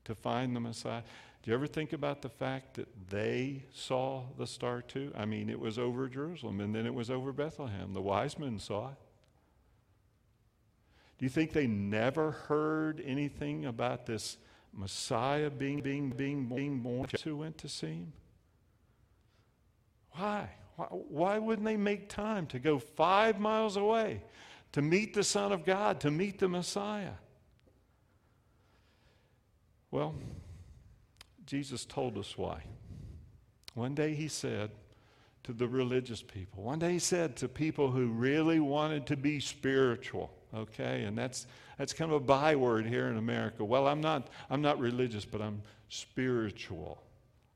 to 0.05 0.15
find 0.15 0.55
the 0.55 0.61
Messiah. 0.61 1.03
Do 1.43 1.51
you 1.51 1.55
ever 1.55 1.67
think 1.67 1.93
about 1.93 2.21
the 2.21 2.29
fact 2.29 2.75
that 2.75 2.89
they 3.09 3.65
saw 3.73 4.25
the 4.37 4.47
star 4.47 4.83
too? 4.83 5.13
I 5.17 5.25
mean, 5.25 5.49
it 5.49 5.59
was 5.59 5.79
over 5.79 6.09
Jerusalem 6.09 6.61
and 6.61 6.75
then 6.75 6.87
it 6.87 6.95
was 6.95 7.11
over 7.11 7.33
Bethlehem. 7.33 7.95
The 7.95 8.03
wise 8.03 8.39
men 8.39 8.59
saw 8.59 8.89
it. 8.89 8.97
Do 11.19 11.27
you 11.27 11.31
think 11.31 11.53
they 11.53 11.67
never 11.67 12.31
heard 12.33 13.03
anything 13.05 13.67
about 13.67 14.07
this 14.07 14.39
Messiah 14.73 15.51
being, 15.51 15.81
being, 15.81 16.11
being, 16.11 16.47
being 16.47 16.81
born 16.81 17.09
who 17.25 17.37
went 17.37 17.59
to 17.59 17.69
see 17.69 17.87
him? 17.87 18.13
Why? 20.13 20.51
why? 20.77 20.87
Why 20.87 21.39
wouldn't 21.39 21.67
they 21.67 21.77
make 21.77 22.09
time 22.09 22.47
to 22.49 22.59
go 22.59 22.79
five 22.79 23.39
miles 23.39 23.77
away 23.77 24.23
to 24.73 24.83
meet 24.83 25.15
the 25.15 25.25
Son 25.25 25.53
of 25.53 25.65
God, 25.65 26.01
to 26.01 26.11
meet 26.11 26.39
the 26.39 26.49
Messiah? 26.49 27.13
Well, 29.91 30.15
Jesus 31.47 31.85
told 31.85 32.17
us 32.17 32.37
why. 32.39 32.63
One 33.75 33.95
day 33.95 34.15
he 34.15 34.29
said 34.29 34.71
to 35.45 35.53
the 35.53 35.67
religious 35.67 36.23
people, 36.23 36.63
one 36.63 36.79
day 36.79 36.93
he 36.93 36.99
said 36.99 37.37
to 37.37 37.49
people 37.49 37.91
who 37.91 38.09
really 38.09 38.61
wanted 38.61 39.07
to 39.07 39.17
be 39.17 39.41
spiritual, 39.41 40.31
okay? 40.55 41.05
And 41.05 41.17
that's, 41.17 41.47
that's 41.79 41.93
kind 41.93 42.11
of 42.11 42.17
a 42.17 42.25
byword 42.25 42.87
here 42.87 43.09
in 43.09 43.17
America. 43.17 43.65
Well, 43.65 43.89
I'm 43.89 44.01
not, 44.01 44.29
I'm 44.49 44.63
not 44.63 44.79
religious, 44.79 45.25
but 45.25 45.41
I'm 45.41 45.63
spiritual. 45.89 47.03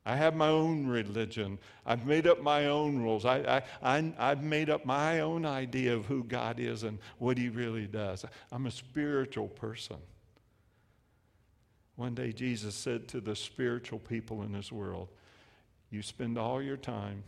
I 0.05 0.15
have 0.15 0.35
my 0.35 0.49
own 0.49 0.85
religion. 0.85 1.57
I've 1.85 2.05
made 2.05 2.27
up 2.27 2.41
my 2.41 2.67
own 2.67 3.01
rules. 3.01 3.25
I, 3.25 3.63
I, 3.81 4.13
I, 4.17 4.29
have 4.29 4.43
made 4.43 4.69
up 4.69 4.85
my 4.85 5.21
own 5.21 5.45
idea 5.45 5.95
of 5.95 6.05
who 6.05 6.23
God 6.23 6.59
is 6.59 6.83
and 6.83 6.99
what 7.17 7.37
He 7.37 7.49
really 7.49 7.87
does. 7.87 8.23
I'm 8.51 8.67
a 8.67 8.71
spiritual 8.71 9.47
person. 9.47 9.97
One 11.95 12.13
day 12.13 12.33
Jesus 12.33 12.75
said 12.75 13.07
to 13.09 13.21
the 13.21 13.35
spiritual 13.35 13.99
people 13.99 14.43
in 14.43 14.51
this 14.51 14.71
world, 14.71 15.09
You 15.89 16.01
spend 16.01 16.37
all 16.37 16.61
your 16.61 16.77
time 16.77 17.23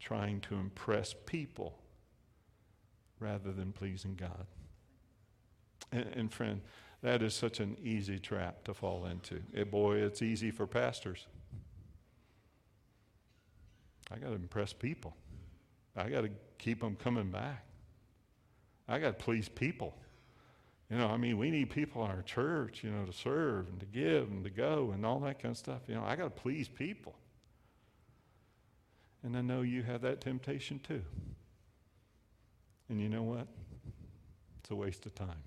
trying 0.00 0.40
to 0.40 0.54
impress 0.54 1.14
people 1.26 1.78
rather 3.20 3.52
than 3.52 3.72
pleasing 3.72 4.16
God. 4.16 4.46
And, 5.92 6.06
and 6.14 6.32
friend, 6.32 6.60
that 7.02 7.22
is 7.22 7.34
such 7.34 7.60
an 7.60 7.76
easy 7.82 8.18
trap 8.18 8.64
to 8.64 8.74
fall 8.74 9.06
into. 9.06 9.40
It, 9.52 9.70
boy, 9.70 9.98
it's 9.98 10.22
easy 10.22 10.50
for 10.50 10.66
pastors. 10.66 11.26
I 14.10 14.18
got 14.18 14.28
to 14.28 14.34
impress 14.34 14.72
people. 14.72 15.14
I 15.96 16.08
got 16.08 16.22
to 16.22 16.30
keep 16.58 16.80
them 16.80 16.96
coming 16.96 17.30
back. 17.30 17.64
I 18.88 18.98
got 18.98 19.18
to 19.18 19.24
please 19.24 19.48
people. 19.48 19.94
You 20.90 20.98
know, 20.98 21.06
I 21.06 21.16
mean, 21.16 21.38
we 21.38 21.50
need 21.50 21.70
people 21.70 22.04
in 22.04 22.10
our 22.10 22.22
church, 22.22 22.82
you 22.82 22.90
know, 22.90 23.04
to 23.04 23.12
serve 23.12 23.68
and 23.68 23.78
to 23.78 23.86
give 23.86 24.28
and 24.28 24.42
to 24.42 24.50
go 24.50 24.90
and 24.92 25.06
all 25.06 25.20
that 25.20 25.40
kind 25.40 25.52
of 25.52 25.58
stuff. 25.58 25.82
You 25.86 25.94
know, 25.94 26.04
I 26.04 26.16
got 26.16 26.24
to 26.24 26.30
please 26.30 26.66
people. 26.68 27.14
And 29.22 29.36
I 29.36 29.40
know 29.40 29.62
you 29.62 29.82
have 29.84 30.02
that 30.02 30.20
temptation 30.20 30.80
too. 30.80 31.02
And 32.88 33.00
you 33.00 33.08
know 33.08 33.22
what? 33.22 33.46
It's 34.60 34.70
a 34.70 34.74
waste 34.74 35.06
of 35.06 35.14
time. 35.14 35.42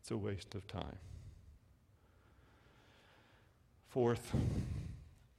It's 0.00 0.10
a 0.10 0.16
waste 0.16 0.54
of 0.54 0.66
time. 0.66 0.96
Fourth, 3.88 4.34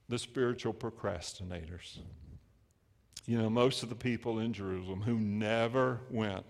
the 0.08 0.20
spiritual 0.20 0.74
procrastinators. 0.74 1.98
You 3.26 3.40
know, 3.40 3.50
most 3.50 3.82
of 3.82 3.90
the 3.90 3.96
people 3.96 4.38
in 4.38 4.54
Jerusalem 4.54 5.02
who 5.02 5.16
never 5.20 6.02
went 6.12 6.46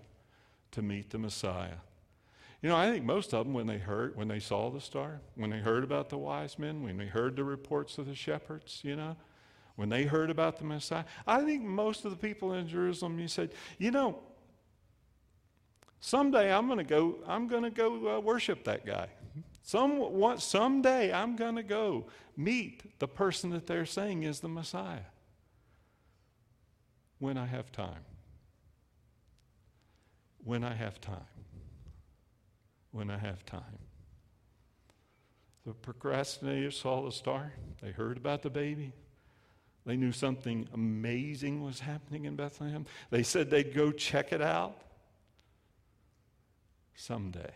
to 0.72 0.82
meet 0.82 1.10
the 1.10 1.18
Messiah. 1.18 1.78
You 2.62 2.68
know, 2.68 2.76
I 2.76 2.90
think 2.90 3.04
most 3.04 3.32
of 3.32 3.46
them, 3.46 3.54
when 3.54 3.66
they 3.66 3.78
heard, 3.78 4.16
when 4.16 4.28
they 4.28 4.40
saw 4.40 4.70
the 4.70 4.80
star, 4.80 5.20
when 5.34 5.50
they 5.50 5.58
heard 5.58 5.82
about 5.82 6.10
the 6.10 6.18
wise 6.18 6.58
men, 6.58 6.82
when 6.82 6.98
they 6.98 7.06
heard 7.06 7.36
the 7.36 7.44
reports 7.44 7.96
of 7.96 8.06
the 8.06 8.14
shepherds, 8.14 8.80
you 8.82 8.96
know, 8.96 9.16
when 9.76 9.88
they 9.88 10.04
heard 10.04 10.28
about 10.28 10.58
the 10.58 10.64
Messiah, 10.64 11.04
I 11.26 11.42
think 11.42 11.62
most 11.62 12.04
of 12.04 12.10
the 12.10 12.18
people 12.18 12.52
in 12.52 12.68
Jerusalem, 12.68 13.18
you 13.18 13.28
said, 13.28 13.50
you 13.78 13.90
know, 13.90 14.18
Someday 16.00 16.52
I'm 16.52 16.66
going 16.66 16.78
to 16.78 16.84
go, 16.84 17.18
I'm 17.26 17.46
going 17.46 17.62
to 17.62 17.70
go 17.70 18.16
uh, 18.16 18.20
worship 18.20 18.64
that 18.64 18.86
guy. 18.86 19.08
Some, 19.62 20.38
someday 20.38 21.12
I'm 21.12 21.36
going 21.36 21.56
to 21.56 21.62
go 21.62 22.06
meet 22.36 22.98
the 22.98 23.06
person 23.06 23.50
that 23.50 23.66
they're 23.66 23.86
saying 23.86 24.22
is 24.22 24.40
the 24.40 24.48
Messiah 24.48 25.00
when 27.18 27.36
I 27.36 27.46
have 27.46 27.70
time. 27.70 28.04
When 30.44 30.64
I 30.64 30.74
have 30.74 31.00
time. 31.00 31.20
When 32.92 33.10
I 33.10 33.18
have 33.18 33.44
time. 33.46 33.78
The 35.66 35.72
procrastinators 35.72 36.74
saw 36.74 37.04
the 37.04 37.12
star. 37.12 37.52
They 37.82 37.90
heard 37.90 38.16
about 38.16 38.42
the 38.42 38.50
baby. 38.50 38.92
They 39.86 39.96
knew 39.96 40.12
something 40.12 40.68
amazing 40.72 41.62
was 41.62 41.80
happening 41.80 42.24
in 42.24 42.36
Bethlehem. 42.36 42.86
They 43.10 43.22
said 43.22 43.50
they'd 43.50 43.74
go 43.74 43.92
check 43.92 44.32
it 44.32 44.42
out. 44.42 44.76
Someday. 46.94 47.52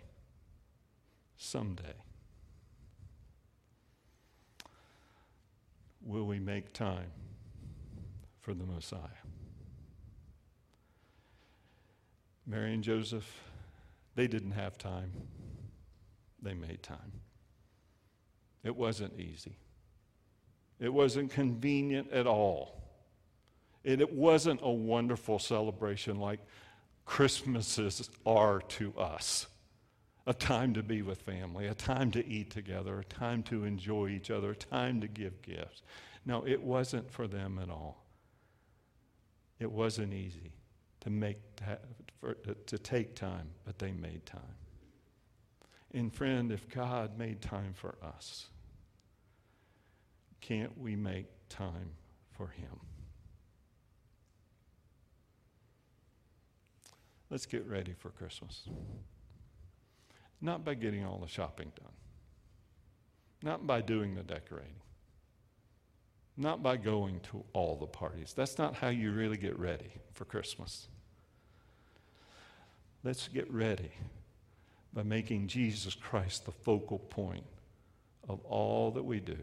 Someday. 1.37 1.94
Will 6.03 6.27
we 6.27 6.38
make 6.38 6.73
time 6.73 7.11
for 8.40 8.55
the 8.55 8.64
Messiah? 8.64 9.24
Mary 12.47 12.75
and 12.75 12.83
Joseph, 12.83 13.43
they 14.15 14.27
didn't 14.27 14.53
have 14.53 14.77
time. 14.77 15.13
They 16.43 16.55
made 16.55 16.83
time. 16.83 17.21
It 18.63 18.77
wasn't 18.77 19.19
easy. 19.19 19.57
It 20.79 20.93
wasn't 20.93 21.31
convenient 21.31 22.11
at 22.13 22.27
all. 22.27 22.83
And 23.85 24.01
it 24.01 24.13
wasn't 24.13 24.61
a 24.63 24.71
wonderful 24.71 25.39
celebration 25.39 26.19
like 26.19 26.41
Christmases 27.07 28.09
are 28.25 28.61
to 28.61 28.95
us 28.99 29.47
a 30.27 30.33
time 30.33 30.73
to 30.73 30.83
be 30.83 31.03
with 31.03 31.21
family, 31.21 31.67
a 31.67 31.75
time 31.75 32.11
to 32.11 32.27
eat 32.27 32.51
together, 32.51 32.99
a 32.99 33.05
time 33.05 33.43
to 33.43 33.65
enjoy 33.65 34.09
each 34.09 34.31
other, 34.31 34.53
a 34.53 34.57
time 34.57 35.03
to 35.03 35.07
give 35.07 35.43
gifts. 35.43 35.83
No, 36.25 36.47
it 36.47 36.63
wasn't 36.63 37.11
for 37.11 37.27
them 37.27 37.59
at 37.63 37.69
all. 37.69 38.07
It 39.59 39.71
wasn't 39.71 40.15
easy 40.15 40.53
to 41.05 41.11
make 41.11 41.38
for, 42.21 42.37
uh, 42.49 42.55
to 42.67 42.79
take 42.79 43.14
time, 43.14 43.49
but 43.64 43.79
they 43.79 43.93
made 43.93 44.25
time. 44.27 44.40
And 45.93 46.12
friend, 46.12 46.51
if 46.51 46.69
God 46.69 47.19
made 47.19 47.40
time 47.40 47.73
for 47.75 47.95
us, 48.03 48.47
can't 50.40 50.77
we 50.79 50.97
make 50.97 51.27
time 51.49 51.90
for 52.33 52.49
him? 52.49 52.81
Let's 57.31 57.47
get 57.47 57.67
ready 57.67 57.93
for 57.93 58.11
Christmas. 58.11 58.69
Not 60.40 60.64
by 60.64 60.75
getting 60.75 61.05
all 61.05 61.19
the 61.19 61.29
shopping 61.29 61.73
done, 61.79 61.93
not 63.43 63.67
by 63.67 63.81
doing 63.81 64.14
the 64.14 64.23
decorating, 64.23 64.81
not 66.37 66.62
by 66.62 66.77
going 66.77 67.21
to 67.21 67.45
all 67.53 67.77
the 67.77 67.87
parties. 67.87 68.35
That's 68.35 68.59
not 68.59 68.75
how 68.75 68.88
you 68.88 69.12
really 69.12 69.37
get 69.37 69.59
ready 69.59 69.93
for 70.12 70.25
Christmas. 70.25 70.88
Let's 73.05 73.29
get 73.29 73.51
ready 73.53 73.90
by 74.95 75.03
making 75.03 75.49
Jesus 75.49 75.95
Christ 75.95 76.47
the 76.47 76.53
focal 76.53 76.99
point 76.99 77.45
of 78.27 78.40
all 78.47 78.93
that 78.93 79.03
we 79.03 79.21
do, 79.21 79.37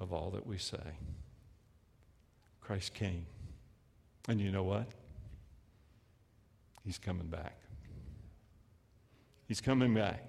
of 0.00 0.12
all 0.12 0.30
that 0.30 0.44
we 0.44 0.58
say. 0.58 0.98
Christ 2.60 2.92
came. 2.92 3.26
And 4.28 4.40
you 4.40 4.50
know 4.50 4.64
what? 4.64 4.88
He's 6.84 6.98
coming 6.98 7.28
back. 7.28 7.56
He's 9.46 9.60
coming 9.60 9.94
back. 9.94 10.26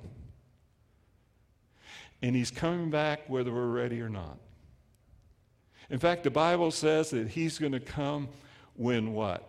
And 2.22 2.36
he's 2.36 2.52
coming 2.52 2.92
back 2.92 3.22
whether 3.30 3.52
we're 3.52 3.66
ready 3.66 4.00
or 4.00 4.10
not. 4.10 4.38
In 5.90 5.98
fact, 5.98 6.24
the 6.24 6.30
Bible 6.30 6.70
says 6.70 7.10
that 7.10 7.30
he's 7.30 7.58
going 7.58 7.72
to 7.72 7.80
come 7.80 8.30
when 8.76 9.14
what? 9.14 9.48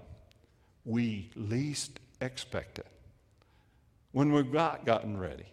We 0.85 1.31
least 1.37 2.01
expect 2.23 2.79
it. 2.79 2.87
When 4.13 4.33
we've 4.33 4.53
not 4.53 4.85
gotten 4.85 5.19
ready. 5.19 5.47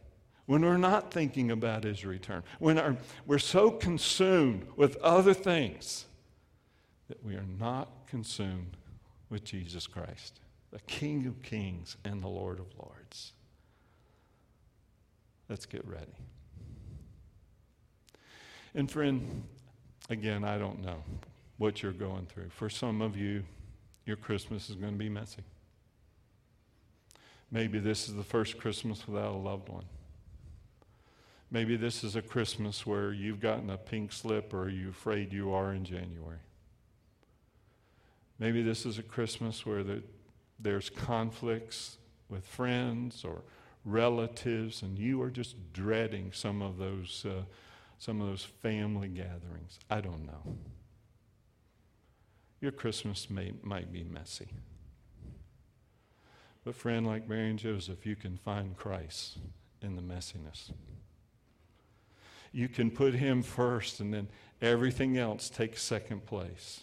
When 0.45 0.61
we're 0.61 0.77
not 0.77 1.11
thinking 1.11 1.51
about 1.51 1.83
his 1.83 2.05
return. 2.05 2.43
When 2.59 2.77
our, 2.79 2.97
we're 3.25 3.37
so 3.37 3.71
consumed 3.71 4.67
with 4.75 4.97
other 4.97 5.33
things 5.33 6.05
that 7.07 7.23
we 7.23 7.35
are 7.35 7.45
not 7.59 7.89
consumed 8.07 8.77
with 9.29 9.43
Jesus 9.43 9.87
Christ 9.87 10.39
the 10.71 10.79
King 10.81 11.25
of 11.25 11.41
Kings 11.41 11.97
and 12.05 12.21
the 12.21 12.27
Lord 12.27 12.59
of 12.59 12.67
Lords. 12.77 13.33
Let's 15.49 15.65
get 15.65 15.83
ready. 15.87 16.05
And 18.75 18.89
friend, 18.89 19.43
again, 20.09 20.43
I 20.43 20.59
don't 20.59 20.83
know 20.83 21.03
what 21.57 21.81
you're 21.81 21.91
going 21.91 22.27
through. 22.27 22.49
For 22.49 22.69
some 22.69 23.01
of 23.01 23.17
you, 23.17 23.43
your 24.05 24.15
Christmas 24.15 24.69
is 24.69 24.75
going 24.75 24.93
to 24.93 24.99
be 24.99 25.09
messy. 25.09 25.43
Maybe 27.51 27.79
this 27.79 28.07
is 28.07 28.15
the 28.15 28.23
first 28.23 28.57
Christmas 28.57 29.07
without 29.07 29.33
a 29.33 29.37
loved 29.37 29.69
one. 29.69 29.85
Maybe 31.51 31.75
this 31.75 32.03
is 32.03 32.15
a 32.15 32.21
Christmas 32.21 32.85
where 32.85 33.11
you've 33.11 33.39
gotten 33.39 33.69
a 33.71 33.77
pink 33.77 34.13
slip 34.13 34.53
or 34.53 34.69
you're 34.69 34.91
afraid 34.91 35.33
you 35.33 35.51
are 35.51 35.73
in 35.73 35.83
January. 35.83 36.37
Maybe 38.37 38.61
this 38.61 38.85
is 38.85 38.99
a 38.99 39.03
Christmas 39.03 39.65
where 39.65 39.83
the 39.83 40.03
there's 40.59 40.89
conflicts 40.89 41.97
with 42.29 42.45
friends 42.45 43.23
or 43.23 43.41
relatives, 43.85 44.81
and 44.81 44.97
you 44.97 45.21
are 45.21 45.29
just 45.29 45.55
dreading 45.73 46.31
some 46.33 46.61
of 46.61 46.77
those, 46.77 47.25
uh, 47.25 47.43
some 47.97 48.21
of 48.21 48.27
those 48.27 48.43
family 48.43 49.07
gatherings. 49.07 49.79
I 49.89 50.01
don't 50.01 50.25
know. 50.25 50.57
Your 52.61 52.71
Christmas 52.71 53.29
may, 53.29 53.53
might 53.63 53.91
be 53.91 54.03
messy. 54.03 54.47
But, 56.63 56.75
friend, 56.75 57.05
like 57.05 57.27
Mary 57.27 57.49
and 57.49 57.59
Joseph, 57.59 58.05
you 58.05 58.15
can 58.15 58.37
find 58.37 58.75
Christ 58.75 59.37
in 59.81 59.95
the 59.95 60.01
messiness. 60.01 60.71
You 62.51 62.67
can 62.67 62.91
put 62.91 63.13
him 63.13 63.43
first, 63.43 63.99
and 63.99 64.13
then 64.13 64.27
everything 64.61 65.17
else 65.17 65.49
takes 65.49 65.81
second 65.81 66.25
place 66.25 66.81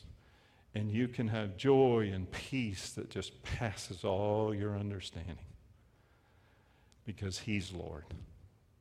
and 0.77 0.93
you 0.93 1.09
can 1.09 1.27
have 1.29 1.57
joy 1.57 2.11
and 2.13 2.31
peace 2.31 2.91
that 2.91 3.09
just 3.09 3.43
passes 3.43 4.05
all 4.05 4.55
your 4.55 4.77
understanding 4.77 5.39
because 7.07 7.39
He's 7.39 7.73
Lord 7.73 8.05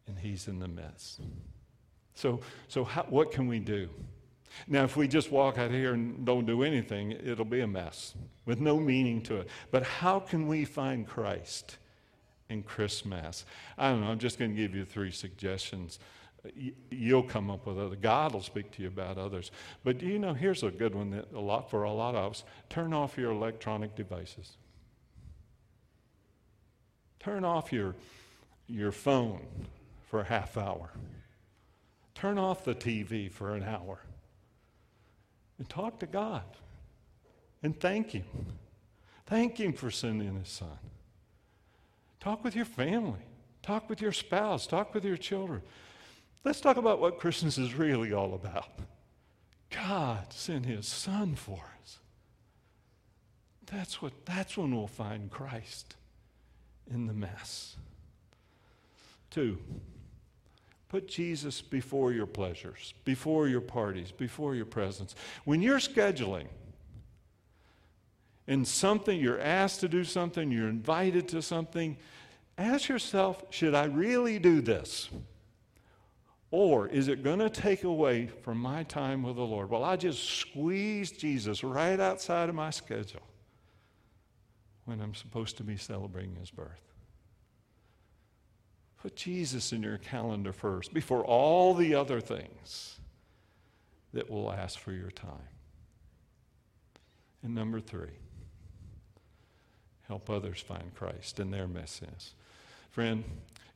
and 0.06 0.20
He's 0.20 0.50
in 0.50 0.60
the 0.60 0.68
midst. 0.68 1.22
So, 2.14 2.42
so 2.68 2.84
how, 2.84 3.04
what 3.04 3.32
can 3.32 3.48
we 3.48 3.60
do? 3.60 3.90
Now, 4.68 4.84
if 4.84 4.96
we 4.96 5.08
just 5.08 5.32
walk 5.32 5.58
out 5.58 5.72
here 5.72 5.94
and 5.94 6.26
don't 6.26 6.46
do 6.46 6.64
anything, 6.64 7.12
it'll 7.12 7.46
be 7.46 7.62
a 7.62 7.68
mess 7.68 8.14
with 8.46 8.60
no 8.60 8.80
meaning 8.80 9.22
to 9.24 9.38
it. 9.38 9.50
But 9.72 9.84
how 9.84 10.20
can 10.20 10.48
we 10.48 10.66
find 10.66 11.08
Christ 11.08 11.78
in 12.50 12.64
Christmas. 12.64 13.46
I 13.78 13.90
don't 13.90 14.02
know, 14.02 14.08
I'm 14.08 14.20
just 14.20 14.40
going 14.40 14.52
to 14.52 14.58
give 14.58 14.76
you 14.76 14.86
three 14.86 15.12
suggestions. 15.12 16.00
You'll 16.92 17.24
come 17.24 17.50
up 17.50 17.66
with 17.66 17.80
other. 17.80 17.96
God 17.96 18.34
will 18.34 18.42
speak 18.42 18.72
to 18.74 18.82
you 18.84 18.88
about 18.88 19.18
others. 19.18 19.52
But 19.84 19.98
do 19.98 20.06
you 20.06 20.20
know, 20.20 20.34
here's 20.34 20.64
a 20.64 20.70
good 20.70 20.94
one 20.94 21.10
that 21.12 21.32
a 21.34 21.40
lot 21.40 21.70
for 21.70 21.84
a 21.84 21.92
lot 21.92 22.16
of 22.16 22.32
us. 22.32 22.44
Turn 22.70 22.94
off 22.94 23.18
your 23.18 23.32
electronic 23.32 23.96
devices. 23.96 24.58
Turn 27.20 27.44
off 27.44 27.74
your, 27.74 27.96
your 28.68 28.92
phone 28.92 29.42
for 30.08 30.20
a 30.20 30.26
half 30.26 30.56
hour. 30.56 30.92
Turn 32.14 32.38
off 32.38 32.64
the 32.64 32.76
TV 32.76 33.32
for 33.32 33.56
an 33.56 33.64
hour. 33.64 34.00
And 35.58 35.70
talk 35.70 36.00
to 36.00 36.06
God. 36.06 36.44
And 37.64 37.80
thank 37.80 38.12
Him. 38.12 38.26
Thank 39.26 39.60
Him 39.60 39.74
for 39.74 39.90
sending 39.90 40.36
His 40.36 40.50
Son. 40.50 40.78
Talk 42.20 42.44
with 42.44 42.56
your 42.56 42.66
family. 42.66 43.22
Talk 43.62 43.90
with 43.90 44.02
your 44.02 44.12
spouse. 44.12 44.68
Talk 44.68 44.94
with 44.94 45.06
your 45.06 45.18
children. 45.18 45.62
Let's 46.44 46.62
talk 46.62 46.78
about 46.78 47.00
what 47.00 47.20
Christmas 47.20 47.58
is 47.58 47.74
really 47.74 48.14
all 48.14 48.34
about. 48.36 48.70
God 49.72 50.32
sent 50.32 50.66
his 50.66 50.88
son 50.88 51.36
for 51.36 51.64
us. 51.82 52.00
That's 53.66 54.02
what 54.02 54.14
that's 54.26 54.56
when 54.56 54.76
we'll 54.76 54.88
find 54.88 55.32
Christ 55.32 55.96
in 56.90 57.08
the 57.08 57.14
mess. 57.14 57.76
Two, 59.32 59.58
put 60.90 61.08
Jesus 61.08 61.62
before 61.62 62.12
your 62.12 62.26
pleasures, 62.26 62.94
before 63.04 63.48
your 63.48 63.62
parties, 63.62 64.12
before 64.12 64.56
your 64.56 64.66
presents. 64.66 65.16
When 65.44 65.62
you're 65.62 65.80
scheduling, 65.80 66.48
and 68.48 68.68
something, 68.68 69.20
you're 69.20 69.40
asked 69.40 69.80
to 69.82 69.88
do 69.88 70.04
something, 70.04 70.52
you're 70.52 70.70
invited 70.70 71.28
to 71.30 71.42
something, 71.42 71.98
ask 72.58 72.90
yourself 72.90 73.44
should 73.50 73.74
I 73.74 73.86
really 73.86 74.40
do 74.40 74.62
this? 74.62 75.10
Or 76.52 76.88
is 76.88 77.08
it 77.08 77.24
going 77.24 77.40
to 77.40 77.50
take 77.50 77.84
away 77.84 78.28
from 78.28 78.60
my 78.60 78.84
time 78.84 79.24
with 79.24 79.36
the 79.36 79.44
Lord? 79.44 79.70
Well, 79.70 79.84
I 79.84 79.96
just 79.96 80.24
squeeze 80.24 81.12
Jesus 81.12 81.64
right 81.64 82.00
outside 82.00 82.50
of 82.50 82.56
my 82.56 82.70
schedule 82.70 83.24
when 84.86 85.02
I'm 85.02 85.16
supposed 85.16 85.58
to 85.58 85.64
be 85.64 85.76
celebrating 85.76 86.36
his 86.36 86.52
birth. 86.52 86.95
Put 89.06 89.16
Jesus 89.16 89.72
in 89.72 89.84
your 89.84 90.00
calendar 90.00 90.52
first 90.52 90.92
before 90.92 91.24
all 91.24 91.76
the 91.76 91.94
other 91.94 92.20
things 92.20 92.98
that 94.14 94.32
will 94.32 94.52
ask 94.52 94.80
for 94.80 94.94
your 94.94 95.12
time. 95.12 95.48
And 97.44 97.54
number 97.54 97.80
three, 97.80 98.18
help 100.08 100.28
others 100.28 100.60
find 100.60 100.92
Christ 100.96 101.40
in 101.40 101.52
their 101.52 101.68
messes. 101.68 102.34
Friend, 102.90 103.24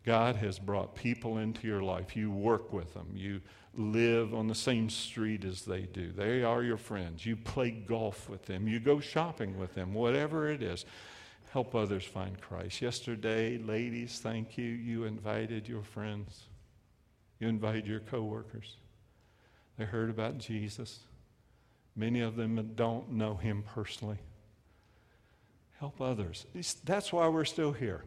God 0.03 0.35
has 0.37 0.57
brought 0.57 0.95
people 0.95 1.37
into 1.37 1.67
your 1.67 1.83
life. 1.83 2.15
You 2.15 2.31
work 2.31 2.73
with 2.73 2.95
them. 2.95 3.11
You 3.13 3.39
live 3.75 4.33
on 4.33 4.47
the 4.47 4.55
same 4.55 4.89
street 4.89 5.45
as 5.45 5.61
they 5.61 5.81
do. 5.81 6.11
They 6.11 6.41
are 6.41 6.63
your 6.63 6.77
friends. 6.77 7.23
You 7.23 7.35
play 7.35 7.69
golf 7.69 8.27
with 8.27 8.47
them. 8.47 8.67
You 8.67 8.79
go 8.79 8.99
shopping 8.99 9.59
with 9.59 9.75
them, 9.75 9.93
whatever 9.93 10.49
it 10.49 10.63
is. 10.63 10.85
Help 11.51 11.73
others 11.73 12.03
find 12.03 12.39
Christ. 12.39 12.81
Yesterday, 12.81 13.57
ladies, 13.57 14.19
thank 14.19 14.57
you. 14.57 14.65
You 14.65 15.05
invited 15.05 15.67
your 15.67 15.81
friends. 15.81 16.43
You 17.39 17.47
invited 17.47 17.87
your 17.87 18.01
coworkers. 18.01 18.75
They 19.77 19.85
heard 19.85 20.09
about 20.09 20.37
Jesus. 20.37 20.99
Many 21.95 22.21
of 22.21 22.35
them 22.35 22.73
don't 22.75 23.13
know 23.13 23.35
him 23.35 23.63
personally. 23.73 24.19
Help 25.79 25.99
others. 25.99 26.45
That's 26.83 27.11
why 27.11 27.27
we're 27.29 27.45
still 27.45 27.71
here. 27.71 28.03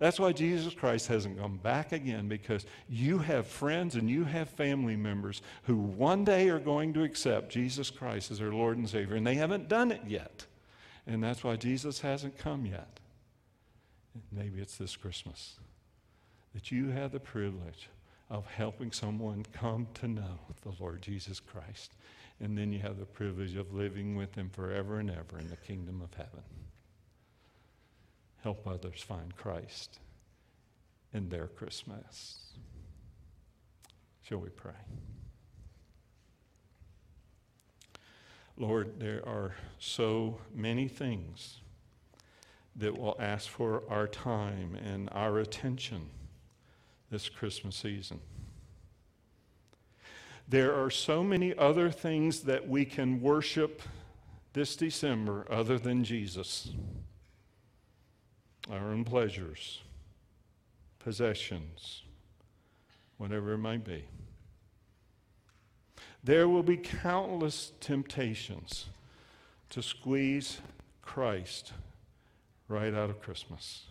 That's 0.00 0.18
why 0.18 0.32
Jesus 0.32 0.74
Christ 0.74 1.08
hasn't 1.08 1.38
come 1.38 1.58
back 1.58 1.92
again 1.92 2.26
because 2.26 2.64
you 2.88 3.18
have 3.18 3.46
friends 3.46 3.94
and 3.94 4.08
you 4.08 4.24
have 4.24 4.48
family 4.48 4.96
members 4.96 5.42
who 5.64 5.76
one 5.76 6.24
day 6.24 6.48
are 6.48 6.58
going 6.58 6.94
to 6.94 7.04
accept 7.04 7.52
Jesus 7.52 7.90
Christ 7.90 8.30
as 8.30 8.38
their 8.38 8.52
Lord 8.52 8.78
and 8.78 8.88
Savior, 8.88 9.14
and 9.14 9.26
they 9.26 9.34
haven't 9.34 9.68
done 9.68 9.92
it 9.92 10.00
yet. 10.06 10.46
And 11.10 11.22
that's 11.22 11.42
why 11.42 11.56
Jesus 11.56 12.00
hasn't 12.00 12.38
come 12.38 12.64
yet. 12.64 13.00
Maybe 14.30 14.60
it's 14.60 14.76
this 14.76 14.96
Christmas 14.96 15.56
that 16.54 16.70
you 16.70 16.88
have 16.88 17.12
the 17.12 17.20
privilege 17.20 17.88
of 18.28 18.46
helping 18.46 18.92
someone 18.92 19.44
come 19.52 19.88
to 19.94 20.08
know 20.08 20.38
the 20.62 20.72
Lord 20.78 21.02
Jesus 21.02 21.40
Christ. 21.40 21.92
And 22.40 22.56
then 22.56 22.72
you 22.72 22.78
have 22.78 22.98
the 22.98 23.06
privilege 23.06 23.56
of 23.56 23.74
living 23.74 24.16
with 24.16 24.34
Him 24.36 24.50
forever 24.50 25.00
and 25.00 25.10
ever 25.10 25.38
in 25.38 25.50
the 25.50 25.56
kingdom 25.56 26.00
of 26.00 26.14
heaven 26.14 26.42
help 28.42 28.66
others 28.66 29.02
find 29.02 29.36
Christ 29.36 29.98
in 31.12 31.28
their 31.28 31.46
Christmas. 31.46 32.38
Shall 34.22 34.38
we 34.38 34.48
pray? 34.48 34.72
Lord, 38.56 38.98
there 38.98 39.26
are 39.26 39.54
so 39.78 40.38
many 40.54 40.88
things 40.88 41.60
that 42.76 42.96
will 42.96 43.16
ask 43.18 43.48
for 43.48 43.82
our 43.88 44.06
time 44.06 44.76
and 44.76 45.08
our 45.12 45.38
attention 45.38 46.08
this 47.10 47.28
Christmas 47.28 47.76
season. 47.76 48.20
There 50.48 50.74
are 50.74 50.90
so 50.90 51.22
many 51.22 51.56
other 51.56 51.90
things 51.90 52.40
that 52.40 52.68
we 52.68 52.84
can 52.84 53.20
worship 53.20 53.82
this 54.52 54.76
December 54.76 55.46
other 55.50 55.78
than 55.78 56.02
Jesus 56.04 56.72
our 58.70 58.90
own 58.90 59.04
pleasures, 59.04 59.80
possessions, 60.98 62.02
whatever 63.16 63.54
it 63.54 63.58
might 63.58 63.84
be. 63.84 64.04
There 66.22 66.48
will 66.48 66.62
be 66.62 66.76
countless 66.76 67.72
temptations 67.80 68.86
to 69.70 69.82
squeeze 69.82 70.60
Christ 71.02 71.72
right 72.68 72.92
out 72.92 73.10
of 73.10 73.22
Christmas. 73.22 73.84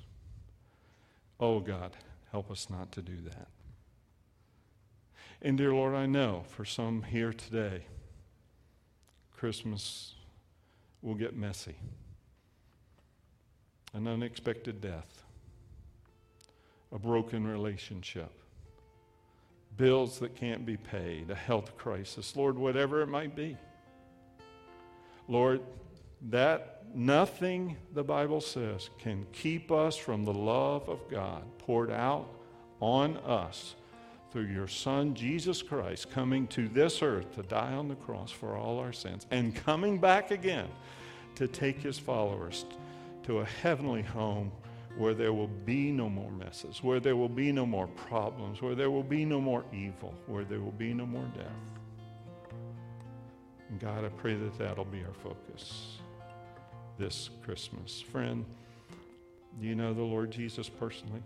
Oh 1.40 1.60
God, 1.60 1.96
help 2.32 2.52
us 2.52 2.70
not 2.70 2.92
to 2.94 3.02
do 3.02 3.16
that. 3.26 3.48
And 5.42 5.58
dear 5.58 5.74
Lord, 5.74 5.96
I 5.96 6.06
know 6.06 6.44
for 6.50 6.66
some 6.66 7.04
here 7.04 7.34
today, 7.34 7.86
Christmas 9.36 10.16
will 11.02 11.16
get 11.16 11.36
messy 11.36 11.76
an 13.94 14.08
unexpected 14.08 14.82
death, 14.82 15.24
a 16.92 17.00
broken 17.00 17.48
relationship, 17.48 18.32
bills 19.80 20.20
that 20.20 20.36
can't 20.36 20.66
be 20.66 20.76
paid, 20.76 21.32
a 21.32 21.36
health 21.36 21.78
crisis, 21.78 22.36
Lord, 22.36 22.58
whatever 22.58 23.02
it 23.02 23.08
might 23.08 23.34
be. 23.34 23.58
Lord, 25.30 25.62
that 26.30 26.84
nothing, 26.94 27.78
the 27.94 28.04
Bible 28.04 28.42
says, 28.42 28.90
can 29.00 29.26
keep 29.32 29.72
us 29.72 29.96
from 29.96 30.26
the 30.26 30.34
love 30.34 30.90
of 30.90 31.00
God 31.10 31.44
poured 31.60 31.92
out 31.92 32.28
on 32.82 33.18
us 33.18 33.76
through 34.32 34.48
your 34.48 34.68
Son, 34.68 35.14
Jesus 35.16 35.62
Christ, 35.62 36.12
coming 36.12 36.46
to 36.48 36.68
this 36.68 37.02
earth 37.02 37.34
to 37.36 37.44
die 37.44 37.74
on 37.74 37.88
the 37.88 37.96
cross 37.96 38.32
for 38.32 38.58
all 38.58 38.80
our 38.80 38.94
sins 38.94 39.28
and 39.32 39.56
coming 39.56 39.98
back 39.98 40.30
again 40.30 40.68
to 41.36 41.48
take 41.48 41.82
his 41.82 41.98
followers 41.98 42.66
to 43.24 43.40
a 43.40 43.46
heavenly 43.46 44.02
home 44.02 44.52
where 44.98 45.14
there 45.14 45.34
will 45.34 45.48
be 45.48 45.92
no 45.92 46.10
more 46.10 46.32
messes, 46.32 46.84
where 46.84 47.00
there 47.00 47.16
will 47.16 47.30
be 47.30 47.52
no 47.52 47.66
more 47.66 47.88
problems, 47.88 48.62
where 48.62 48.76
there 48.76 48.92
will 48.92 49.04
be 49.04 49.24
no 49.24 49.40
more 49.40 49.64
evil, 49.74 50.14
where 50.28 50.44
there 50.44 50.60
will 50.60 50.72
be 50.72 50.94
no 50.94 51.06
more 51.06 51.30
death. 51.36 51.46
And 53.70 53.80
God, 53.80 54.04
I 54.04 54.10
pray 54.10 54.36
that 54.36 54.58
that'll 54.58 54.86
be 54.86 55.04
our 55.04 55.14
focus 55.14 56.00
this 56.98 57.30
Christmas. 57.44 58.02
Friend, 58.02 58.44
do 59.60 59.68
you 59.68 59.76
know 59.76 59.94
the 59.94 60.02
Lord 60.02 60.32
Jesus 60.32 60.68
personally? 60.68 61.22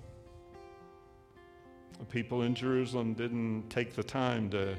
The 1.99 2.05
people 2.05 2.43
in 2.43 2.53
Jerusalem 2.53 3.13
didn't 3.13 3.69
take 3.69 3.95
the 3.95 4.03
time 4.03 4.49
to, 4.51 4.75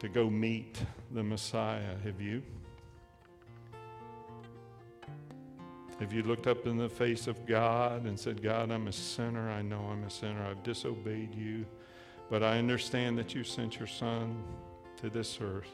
to 0.00 0.08
go 0.08 0.28
meet 0.28 0.78
the 1.10 1.22
Messiah. 1.22 1.96
Have 2.04 2.20
you? 2.20 2.42
If 6.00 6.12
you 6.12 6.22
looked 6.22 6.46
up 6.46 6.66
in 6.66 6.76
the 6.76 6.88
face 6.88 7.26
of 7.26 7.46
God 7.46 8.06
and 8.06 8.18
said, 8.18 8.42
God, 8.42 8.70
I'm 8.70 8.88
a 8.88 8.92
sinner, 8.92 9.50
I 9.50 9.62
know 9.62 9.80
I'm 9.90 10.04
a 10.04 10.10
sinner, 10.10 10.44
I've 10.44 10.62
disobeyed 10.62 11.34
you, 11.34 11.64
but 12.30 12.42
I 12.42 12.58
understand 12.58 13.18
that 13.18 13.34
you 13.34 13.44
sent 13.44 13.78
your 13.78 13.86
Son 13.86 14.42
to 14.96 15.10
this 15.10 15.38
earth 15.40 15.70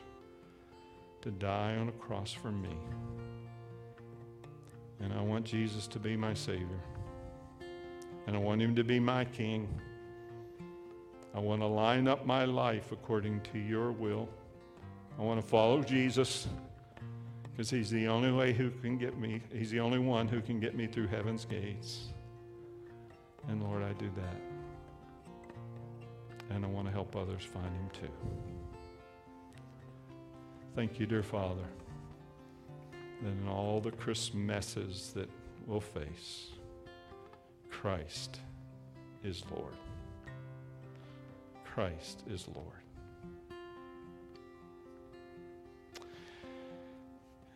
to 1.23 1.31
die 1.31 1.77
on 1.77 1.89
a 1.89 1.93
cross 1.93 2.33
for 2.33 2.51
me. 2.53 2.77
And 5.01 5.12
I 5.12 5.21
want 5.23 5.45
Jesus 5.45 5.87
to 5.89 5.99
be 5.99 6.16
my 6.16 6.35
Savior. 6.35 6.81
And 8.27 8.37
I 8.37 8.39
want 8.39 8.61
Him 8.61 8.75
to 8.75 8.85
be 8.85 9.01
my 9.01 9.25
King. 9.25 9.69
I 11.35 11.41
want 11.41 11.61
to 11.62 11.66
line 11.66 12.09
up 12.09 12.27
my 12.27 12.45
life 12.45 12.93
according 12.93 13.41
to 13.53 13.59
your 13.59 13.93
will. 13.93 14.29
I 15.19 15.23
want 15.23 15.41
to 15.41 15.47
follow 15.47 15.83
Jesus 15.83 16.49
because 17.59 17.70
he's 17.70 17.90
the 17.90 18.06
only 18.06 18.30
way 18.30 18.52
who 18.52 18.70
can 18.70 18.96
get 18.96 19.18
me, 19.18 19.42
he's 19.52 19.72
the 19.72 19.80
only 19.80 19.98
one 19.98 20.28
who 20.28 20.40
can 20.40 20.61
get 20.61 20.76
me 20.76 20.86
through 20.86 21.09
heaven's 21.09 21.44
gates. 21.44 22.12
And 23.48 23.61
Lord, 23.61 23.82
I 23.82 23.94
do 23.94 24.09
that. 24.14 24.36
And 26.54 26.64
I 26.64 26.68
want 26.68 26.86
to 26.86 26.92
help 26.92 27.16
others 27.16 27.42
find 27.42 27.66
him 27.66 27.90
too. 27.92 28.12
Thank 30.76 31.00
you, 31.00 31.06
dear 31.06 31.24
Father, 31.24 31.64
that 33.22 33.28
in 33.28 33.48
all 33.48 33.80
the 33.80 33.90
Christmases 33.90 35.11
that 35.16 35.28
we'll 35.66 35.80
face, 35.80 36.50
Christ 37.70 38.38
is 39.24 39.42
Lord. 39.50 39.74
Christ 41.64 42.22
is 42.30 42.46
Lord. 42.54 42.78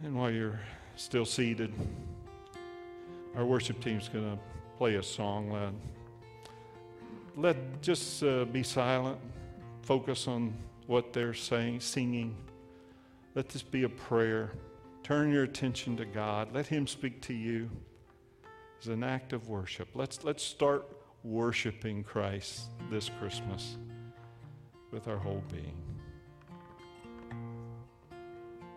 And 0.05 0.17
while 0.17 0.33
you're 0.33 0.59
still 0.97 1.25
seated, 1.25 1.73
our 3.37 3.47
worship 3.47 3.81
team's 3.83 4.09
going 4.09 4.25
to 4.25 4.39
play 4.77 4.97
a 4.97 5.03
song. 5.03 5.53
Let, 5.53 5.73
let 7.37 7.83
just 7.83 8.25
uh, 8.25 8.45
be 8.47 8.65
silent, 8.65 9.19
focus 9.83 10.27
on 10.27 10.55
what 10.89 11.13
they're 11.13 11.35
saying, 11.35 11.81
singing. 11.81 12.35
Let 13.37 13.49
this 13.49 13.63
be 13.63 13.85
a 13.85 13.89
prayer. 13.89 14.51
Turn 15.05 15.31
your 15.31 15.45
attention 15.45 15.97
to 15.99 16.05
God. 16.05 16.53
Let 16.53 16.67
Him 16.67 16.89
speak 16.89 17.21
to 17.23 17.33
you 17.33 17.71
as 18.81 18.89
an 18.89 19.05
act 19.05 19.33
of 19.33 19.49
worship. 19.49 19.89
Let's, 19.95 20.25
let's 20.25 20.43
start 20.43 20.85
worshiping 21.23 22.03
Christ 22.03 22.71
this 22.91 23.09
Christmas 23.21 23.77
with 24.91 25.07
our 25.07 25.19
whole 25.19 25.45
being. 25.53 25.92